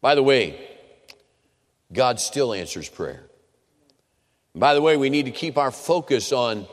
By 0.00 0.14
the 0.14 0.22
way, 0.22 0.58
God 1.92 2.18
still 2.20 2.52
answers 2.52 2.88
prayer. 2.88 3.22
By 4.54 4.74
the 4.74 4.82
way, 4.82 4.96
we 4.96 5.10
need 5.10 5.26
to 5.26 5.30
keep 5.30 5.56
our 5.56 5.70
focus 5.70 6.32
on 6.32 6.66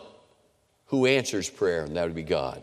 who 0.88 1.06
answers 1.06 1.50
prayer, 1.50 1.84
and 1.84 1.96
that 1.96 2.06
would 2.06 2.16
be 2.16 2.24
God. 2.24 2.62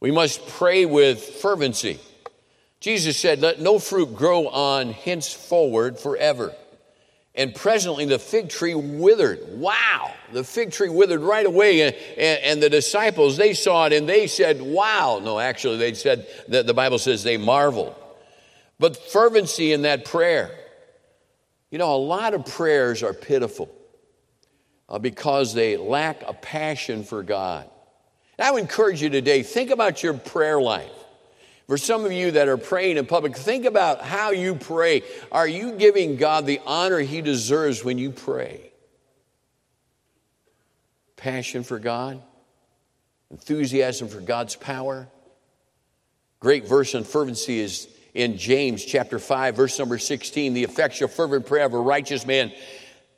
We 0.00 0.10
must 0.10 0.46
pray 0.46 0.86
with 0.86 1.20
fervency. 1.20 1.98
Jesus 2.80 3.18
said, 3.18 3.40
Let 3.40 3.60
no 3.60 3.78
fruit 3.78 4.14
grow 4.14 4.48
on 4.48 4.92
henceforward 4.92 5.98
forever. 5.98 6.54
And 7.38 7.54
presently 7.54 8.04
the 8.04 8.18
fig 8.18 8.50
tree 8.50 8.74
withered. 8.74 9.38
Wow, 9.58 10.12
the 10.32 10.44
fig 10.44 10.72
tree 10.72 10.88
withered 10.88 11.20
right 11.20 11.46
away. 11.46 11.82
And, 11.82 11.96
and, 12.16 12.40
and, 12.42 12.62
the 12.62 12.68
disciples, 12.68 13.36
they 13.36 13.54
saw 13.54 13.86
it 13.86 13.92
and 13.92 14.08
they 14.08 14.26
said, 14.26 14.60
Wow. 14.60 15.20
No, 15.22 15.38
actually, 15.38 15.78
they 15.78 15.94
said 15.94 16.26
that 16.48 16.66
the 16.66 16.74
Bible 16.74 16.98
says 16.98 17.22
they 17.22 17.36
marveled. 17.36 17.94
But 18.80 18.96
fervency 18.96 19.72
in 19.72 19.82
that 19.82 20.04
prayer. 20.04 20.50
You 21.70 21.78
know, 21.78 21.94
a 21.94 21.96
lot 21.96 22.34
of 22.34 22.44
prayers 22.44 23.02
are 23.02 23.14
pitiful 23.14 23.70
uh, 24.88 24.98
because 24.98 25.54
they 25.54 25.76
lack 25.76 26.22
a 26.26 26.32
passion 26.32 27.04
for 27.04 27.22
God. 27.22 27.70
And 28.36 28.48
I 28.48 28.50
would 28.50 28.62
encourage 28.62 29.00
you 29.00 29.10
today, 29.10 29.42
think 29.42 29.70
about 29.70 30.02
your 30.02 30.14
prayer 30.14 30.60
life. 30.60 30.90
For 31.68 31.76
some 31.76 32.06
of 32.06 32.12
you 32.12 32.30
that 32.32 32.48
are 32.48 32.56
praying 32.56 32.96
in 32.96 33.04
public, 33.04 33.36
think 33.36 33.66
about 33.66 34.00
how 34.00 34.30
you 34.30 34.54
pray. 34.54 35.02
Are 35.30 35.46
you 35.46 35.72
giving 35.72 36.16
God 36.16 36.46
the 36.46 36.60
honor 36.66 36.98
he 36.98 37.20
deserves 37.20 37.84
when 37.84 37.98
you 37.98 38.10
pray? 38.10 38.72
Passion 41.16 41.62
for 41.64 41.78
God, 41.78 42.22
enthusiasm 43.30 44.08
for 44.08 44.20
God's 44.20 44.56
power. 44.56 45.08
Great 46.40 46.66
verse 46.66 46.94
on 46.94 47.04
fervency 47.04 47.60
is 47.60 47.86
in 48.14 48.38
James 48.38 48.82
chapter 48.82 49.18
5, 49.18 49.54
verse 49.56 49.78
number 49.78 49.98
16. 49.98 50.54
The 50.54 50.64
effectual, 50.64 51.08
fervent 51.08 51.44
prayer 51.44 51.66
of 51.66 51.74
a 51.74 51.78
righteous 51.78 52.24
man 52.24 52.50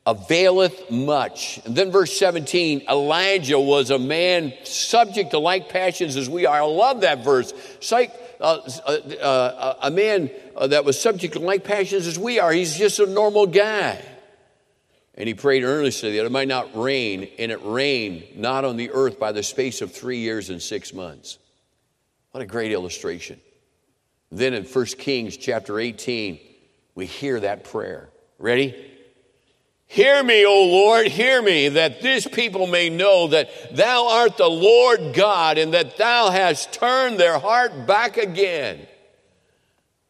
availeth 0.06 0.90
much. 0.90 1.60
And 1.64 1.76
then 1.76 1.92
verse 1.92 2.18
17, 2.18 2.86
Elijah 2.88 3.60
was 3.60 3.90
a 3.90 3.98
man 3.98 4.54
subject 4.64 5.30
to 5.32 5.38
like 5.38 5.68
passions 5.68 6.16
as 6.16 6.28
we 6.28 6.46
are. 6.46 6.62
I 6.62 6.66
love 6.66 7.02
that 7.02 7.22
verse. 7.22 7.52
Like, 7.92 8.12
uh, 8.40 8.61
uh, 8.87 8.90
uh, 9.20 9.74
a 9.83 9.90
man 9.90 10.31
uh, 10.57 10.66
that 10.68 10.85
was 10.85 11.00
subject 11.00 11.35
to 11.35 11.40
like 11.40 11.62
passions 11.64 12.07
as 12.07 12.18
we 12.18 12.40
are. 12.40 12.50
He's 12.53 12.76
just 12.76 12.98
a 12.98 13.07
normal 13.07 13.46
guy. 13.46 14.03
And 15.14 15.29
he 15.29 15.35
prayed 15.35 15.64
earnestly 15.64 16.16
that 16.16 16.24
it 16.24 16.33
might 16.33 16.48
not 16.48 16.74
rain, 16.74 17.29
and 17.38 17.53
it 17.53 17.61
rained 17.62 18.24
not 18.37 18.64
on 18.64 18.76
the 18.76 18.90
earth 18.90 19.18
by 19.18 19.33
the 19.33 19.42
space 19.42 19.83
of 19.83 19.92
three 19.92 20.18
years 20.18 20.48
and 20.48 20.62
six 20.62 20.94
months. 20.94 21.38
What 22.31 22.42
a 22.42 22.46
great 22.46 22.72
illustration. 22.72 23.38
Then 24.33 24.55
in 24.55 24.64
1 24.64 24.87
Kings 24.87 25.37
chapter 25.37 25.79
18, 25.79 26.40
we 26.94 27.07
hear 27.07 27.40
that 27.40 27.64
prayer. 27.64 28.09
Ready? 28.38 28.89
Hear 29.90 30.22
me, 30.22 30.46
O 30.46 30.66
Lord, 30.66 31.09
hear 31.09 31.42
me, 31.42 31.70
that 31.70 32.00
this 32.00 32.24
people 32.24 32.68
may 32.68 32.90
know 32.90 33.26
that 33.26 33.74
thou 33.74 34.07
art 34.07 34.37
the 34.37 34.46
Lord 34.46 35.14
God 35.14 35.59
and 35.59 35.74
that 35.74 35.96
thou 35.96 36.31
hast 36.31 36.72
turned 36.72 37.18
their 37.18 37.40
heart 37.40 37.88
back 37.88 38.16
again. 38.16 38.87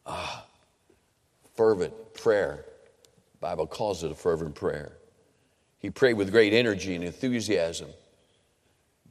Ah, 0.05 0.45
fervent 1.55 2.13
prayer. 2.13 2.63
The 3.31 3.39
Bible 3.39 3.65
calls 3.65 4.03
it 4.03 4.11
a 4.11 4.15
fervent 4.15 4.53
prayer. 4.53 4.91
He 5.79 5.89
prayed 5.89 6.13
with 6.13 6.29
great 6.29 6.53
energy 6.53 6.93
and 6.93 7.03
enthusiasm, 7.03 7.89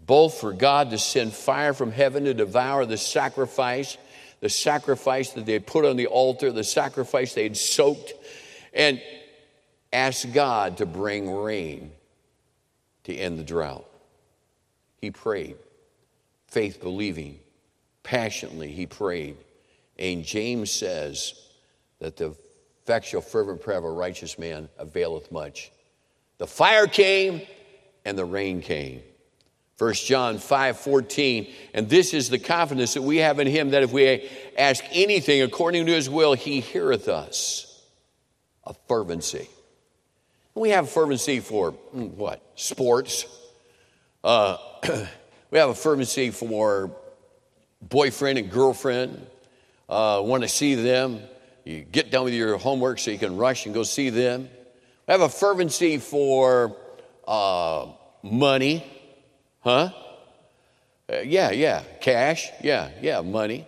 both 0.06 0.34
for 0.34 0.52
God 0.52 0.90
to 0.90 0.98
send 0.98 1.32
fire 1.32 1.74
from 1.74 1.90
heaven 1.90 2.26
to 2.26 2.32
devour 2.32 2.86
the 2.86 2.96
sacrifice, 2.96 3.98
the 4.38 4.48
sacrifice 4.48 5.30
that 5.30 5.46
they 5.46 5.54
had 5.54 5.66
put 5.66 5.84
on 5.84 5.96
the 5.96 6.06
altar, 6.06 6.52
the 6.52 6.62
sacrifice 6.62 7.34
they 7.34 7.42
had 7.42 7.56
soaked, 7.56 8.12
and 8.72 9.02
asked 9.92 10.32
God 10.32 10.78
to 10.78 10.86
bring 10.86 11.32
rain 11.32 11.92
to 13.04 13.14
end 13.14 13.38
the 13.38 13.44
drought. 13.44 13.86
He 15.00 15.10
prayed, 15.10 15.56
faith 16.48 16.80
believing, 16.80 17.38
passionately, 18.02 18.70
he 18.70 18.86
prayed. 18.86 19.36
And 19.98 20.24
James 20.24 20.70
says 20.70 21.34
that 21.98 22.16
the 22.16 22.34
effectual, 22.82 23.22
fervent 23.22 23.62
prayer 23.62 23.78
of 23.78 23.84
a 23.84 23.90
righteous 23.90 24.38
man 24.38 24.68
availeth 24.78 25.30
much. 25.30 25.70
The 26.38 26.46
fire 26.46 26.86
came 26.86 27.42
and 28.04 28.16
the 28.16 28.24
rain 28.24 28.62
came. 28.62 29.02
1 29.78 29.94
John 29.94 30.38
5 30.38 30.78
14, 30.78 31.50
and 31.72 31.88
this 31.88 32.12
is 32.12 32.28
the 32.28 32.38
confidence 32.38 32.94
that 32.94 33.02
we 33.02 33.16
have 33.18 33.38
in 33.38 33.46
him 33.46 33.70
that 33.70 33.82
if 33.82 33.92
we 33.92 34.28
ask 34.58 34.84
anything 34.92 35.40
according 35.40 35.86
to 35.86 35.92
his 35.92 36.10
will, 36.10 36.34
he 36.34 36.60
heareth 36.60 37.08
us. 37.08 37.82
A 38.64 38.74
fervency. 38.88 39.48
We 40.54 40.70
have 40.70 40.90
fervency 40.90 41.40
for 41.40 41.72
mm, 41.94 42.12
what? 42.14 42.42
Sports. 42.56 43.26
Uh, 44.22 44.56
we 45.50 45.58
have 45.58 45.70
a 45.70 45.74
fervency 45.74 46.30
for 46.30 46.90
boyfriend 47.80 48.38
and 48.38 48.50
girlfriend. 48.50 49.26
Uh, 49.88 50.20
want 50.24 50.42
to 50.42 50.48
see 50.48 50.74
them. 50.74 51.20
You 51.64 51.80
get 51.80 52.10
done 52.10 52.24
with 52.24 52.34
your 52.34 52.56
homework 52.56 52.98
so 52.98 53.10
you 53.10 53.18
can 53.18 53.36
rush 53.36 53.66
and 53.66 53.74
go 53.74 53.82
see 53.82 54.10
them. 54.10 54.48
We 55.06 55.12
have 55.12 55.20
a 55.20 55.28
fervency 55.28 55.98
for 55.98 56.76
uh, 57.26 57.86
money. 58.22 58.84
Huh? 59.60 59.90
Uh, 61.08 61.18
yeah, 61.24 61.50
yeah. 61.50 61.82
Cash. 62.00 62.50
Yeah, 62.62 62.90
yeah. 63.00 63.20
Money. 63.20 63.66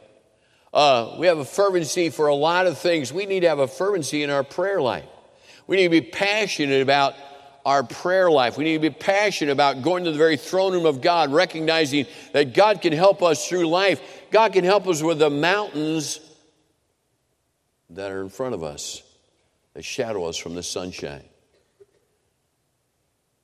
Uh, 0.73 1.16
we 1.18 1.27
have 1.27 1.38
a 1.38 1.45
fervency 1.45 2.09
for 2.09 2.29
a 2.29 2.35
lot 2.35 2.66
of 2.66 2.79
things. 2.79 3.12
We 3.12 3.27
need 3.27 3.40
to 3.40 3.49
have 3.49 3.59
a 3.59 3.68
fervency 3.68 4.23
in 4.23 4.31
our 4.31 4.42
prayer 4.42 4.81
life. 4.81 5.05
We 5.66 5.77
need 5.77 5.85
to 5.85 5.90
be 5.90 6.01
passionate 6.01 6.83
about 6.83 7.14
our 7.64 7.85
prayer 7.85 8.31
life. 8.31 8.59
We 8.59 8.64
need 8.64 8.75
to 8.75 8.90
be 8.90 8.90
passionate 8.90 9.53
about 9.53 9.83
going 9.83 10.05
to 10.05 10.12
the 10.12 10.18
very 10.18 10.37
throne 10.37 10.72
room 10.72 10.87
of 10.87 11.01
God, 11.01 11.33
recognizing 11.33 12.07
that 12.33 12.55
God 12.55 12.83
can 12.83 12.92
help 12.92 13.22
us 13.22 13.48
through 13.48 13.68
life. 13.68 14.01
God 14.31 14.53
can 14.53 14.64
help 14.64 14.87
us 14.88 15.03
with 15.03 15.18
the 15.18 15.31
mountains 15.31 16.20
that 17.90 18.11
are 18.11 18.22
in 18.22 18.31
front 18.31 18.55
of 18.55 18.62
us, 18.62 19.03
that 19.75 19.85
shadow 19.85 20.25
us 20.25 20.37
from 20.37 20.55
the 20.55 20.62
sunshine. 20.62 21.25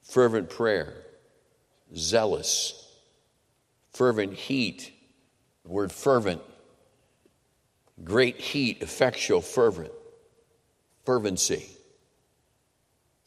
Fervent 0.03 0.49
prayer, 0.49 0.95
zealous, 1.95 2.91
fervent 3.93 4.33
heat. 4.33 4.93
The 5.65 5.71
word 5.71 5.93
fervent, 5.93 6.41
great 8.03 8.41
heat, 8.41 8.81
effectual, 8.81 9.43
fervent, 9.43 9.93
fervency. 11.05 11.67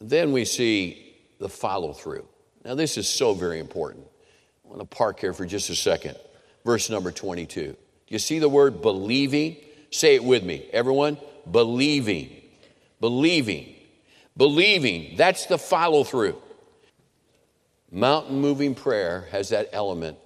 Then 0.01 0.31
we 0.31 0.45
see 0.45 1.15
the 1.39 1.47
follow 1.47 1.93
through. 1.93 2.27
Now, 2.65 2.73
this 2.75 2.97
is 2.97 3.07
so 3.07 3.33
very 3.33 3.59
important. 3.59 4.05
I 4.65 4.67
want 4.67 4.79
to 4.79 4.85
park 4.85 5.19
here 5.19 5.33
for 5.33 5.45
just 5.45 5.69
a 5.69 5.75
second. 5.75 6.17
Verse 6.65 6.89
number 6.89 7.11
22. 7.11 7.67
Do 7.67 7.75
you 8.07 8.19
see 8.19 8.39
the 8.39 8.49
word 8.49 8.81
believing? 8.81 9.57
Say 9.91 10.15
it 10.15 10.23
with 10.23 10.43
me. 10.43 10.67
Everyone, 10.73 11.17
believing. 11.49 12.29
Believing. 12.99 13.75
Believing. 14.35 15.15
That's 15.17 15.45
the 15.45 15.57
follow 15.57 16.03
through. 16.03 16.41
Mountain 17.91 18.39
moving 18.39 18.73
prayer 18.73 19.27
has 19.31 19.49
that 19.49 19.69
element. 19.71 20.17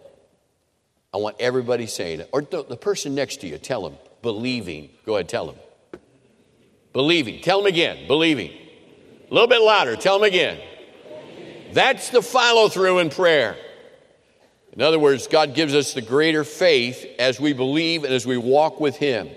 I 1.14 1.18
want 1.18 1.36
everybody 1.40 1.88
saying 1.88 2.22
it. 2.22 2.30
Or 2.32 2.42
the 2.42 2.78
person 2.78 3.16
next 3.16 3.42
to 3.42 3.48
you, 3.48 3.58
tell 3.58 3.84
them, 3.84 3.98
believing. 4.22 4.90
Go 5.06 5.16
ahead, 5.16 5.28
tell 5.28 5.48
them. 5.48 5.56
Believing. 6.94 7.42
Tell 7.42 7.58
them 7.58 7.68
again, 7.68 8.08
believing. 8.08 8.52
Little 9.36 9.50
bit 9.50 9.62
louder. 9.62 9.98
Tell 9.98 10.18
them 10.18 10.30
again. 10.30 10.58
That's 11.74 12.08
the 12.08 12.22
follow 12.22 12.70
through 12.70 13.00
in 13.00 13.10
prayer. 13.10 13.58
In 14.72 14.82
other 14.82 14.98
words, 14.98 15.28
God 15.28 15.54
gives 15.54 15.76
us 15.76 15.92
the 15.92 16.02
greater 16.02 16.46
faith 16.46 17.06
as 17.20 17.38
we 17.38 17.52
believe 17.52 18.06
and 18.06 18.14
as 18.14 18.26
we 18.26 18.38
walk 18.38 18.80
with 18.80 18.96
Him. 18.96 19.28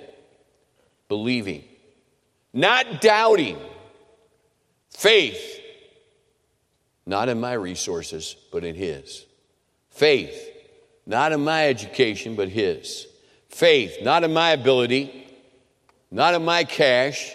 Believing, 1.09 1.65
not 2.53 3.01
doubting. 3.01 3.59
Faith, 4.91 5.61
not 7.05 7.29
in 7.29 7.41
my 7.41 7.55
resources, 7.55 8.37
but 8.53 8.63
in 8.63 8.77
His. 8.77 9.27
Faith, 9.91 10.49
not 11.07 11.33
in 11.33 11.43
my 11.43 11.67
education, 11.67 12.37
but 12.37 12.49
His. 12.49 13.09
Faith, 13.49 13.97
not 14.03 14.23
in 14.23 14.33
my 14.33 14.51
ability, 14.51 15.27
not 16.13 16.35
in 16.35 16.45
my 16.45 16.63
cash. 16.63 17.35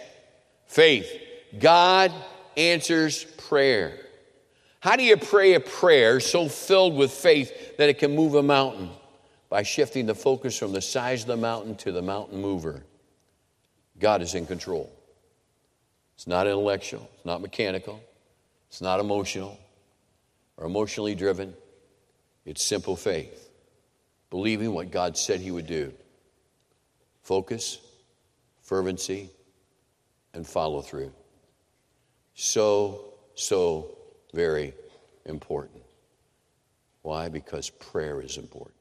Faith, 0.65 1.12
God 1.60 2.13
answers 2.57 3.23
prayer. 3.23 3.99
How 4.79 4.95
do 4.95 5.03
you 5.03 5.17
pray 5.17 5.53
a 5.53 5.59
prayer 5.59 6.19
so 6.19 6.49
filled 6.49 6.95
with 6.95 7.11
faith 7.11 7.77
that 7.77 7.89
it 7.89 7.99
can 7.99 8.15
move 8.15 8.35
a 8.35 8.43
mountain? 8.43 8.89
By 9.49 9.63
shifting 9.63 10.07
the 10.07 10.15
focus 10.15 10.57
from 10.57 10.73
the 10.73 10.81
size 10.81 11.21
of 11.21 11.27
the 11.27 11.37
mountain 11.37 11.75
to 11.77 11.91
the 11.91 12.01
mountain 12.01 12.41
mover. 12.41 12.83
God 13.99 14.21
is 14.21 14.35
in 14.35 14.45
control. 14.45 14.91
It's 16.15 16.27
not 16.27 16.47
intellectual, 16.47 17.09
it's 17.15 17.25
not 17.25 17.41
mechanical, 17.41 18.01
it's 18.67 18.81
not 18.81 18.99
emotional 18.99 19.57
or 20.57 20.65
emotionally 20.65 21.15
driven. 21.15 21.53
It's 22.45 22.61
simple 22.61 22.95
faith, 22.95 23.49
believing 24.29 24.73
what 24.73 24.91
God 24.91 25.17
said 25.17 25.39
He 25.39 25.51
would 25.51 25.67
do. 25.67 25.93
Focus, 27.21 27.79
fervency, 28.61 29.29
and 30.33 30.45
follow 30.45 30.81
through. 30.81 31.13
So, 32.34 33.13
so 33.36 33.98
very 34.34 34.74
important. 35.26 35.84
Why? 37.02 37.30
Because 37.30 37.69
prayer 37.69 38.22
is 38.22 38.38
important. 38.38 38.76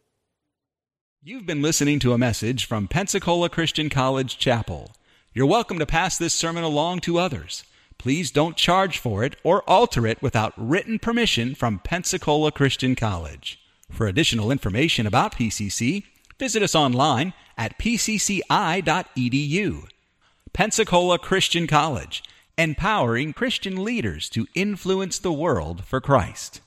You've 1.23 1.47
been 1.47 1.63
listening 1.63 1.99
to 2.01 2.13
a 2.13 2.19
message 2.19 2.65
from 2.65 2.89
Pensacola 2.89 3.49
Christian 3.49 3.89
College 3.89 4.39
Chapel. 4.39 4.93
You're 5.35 5.47
welcome 5.47 5.79
to 5.79 5.87
pass 5.87 6.19
this 6.19 6.35
sermon 6.35 6.65
along 6.65 7.01
to 7.01 7.19
others. 7.19 7.65
Please 7.99 8.31
don't 8.31 8.57
charge 8.57 8.99
for 8.99 9.23
it 9.23 9.37
or 9.45 9.63
alter 9.69 10.07
it 10.07 10.21
without 10.21 10.53
written 10.57 10.99
permission 10.99 11.55
from 11.55 11.79
Pensacola 11.79 12.51
Christian 12.51 12.97
College. 12.97 13.61
For 13.91 14.07
additional 14.07 14.51
information 14.51 15.07
about 15.07 15.37
PCC, 15.37 16.05
visit 16.39 16.63
us 16.63 16.75
online 16.75 17.35
at 17.57 17.79
pcci.edu. 17.79 18.43
Pensacola 20.53 21.19
Christian 21.19 21.67
College 21.67 22.23
empowering 22.63 23.33
Christian 23.33 23.83
leaders 23.83 24.29
to 24.31 24.47
influence 24.55 25.19
the 25.19 25.33
world 25.33 25.85
for 25.85 26.01
Christ. 26.01 26.62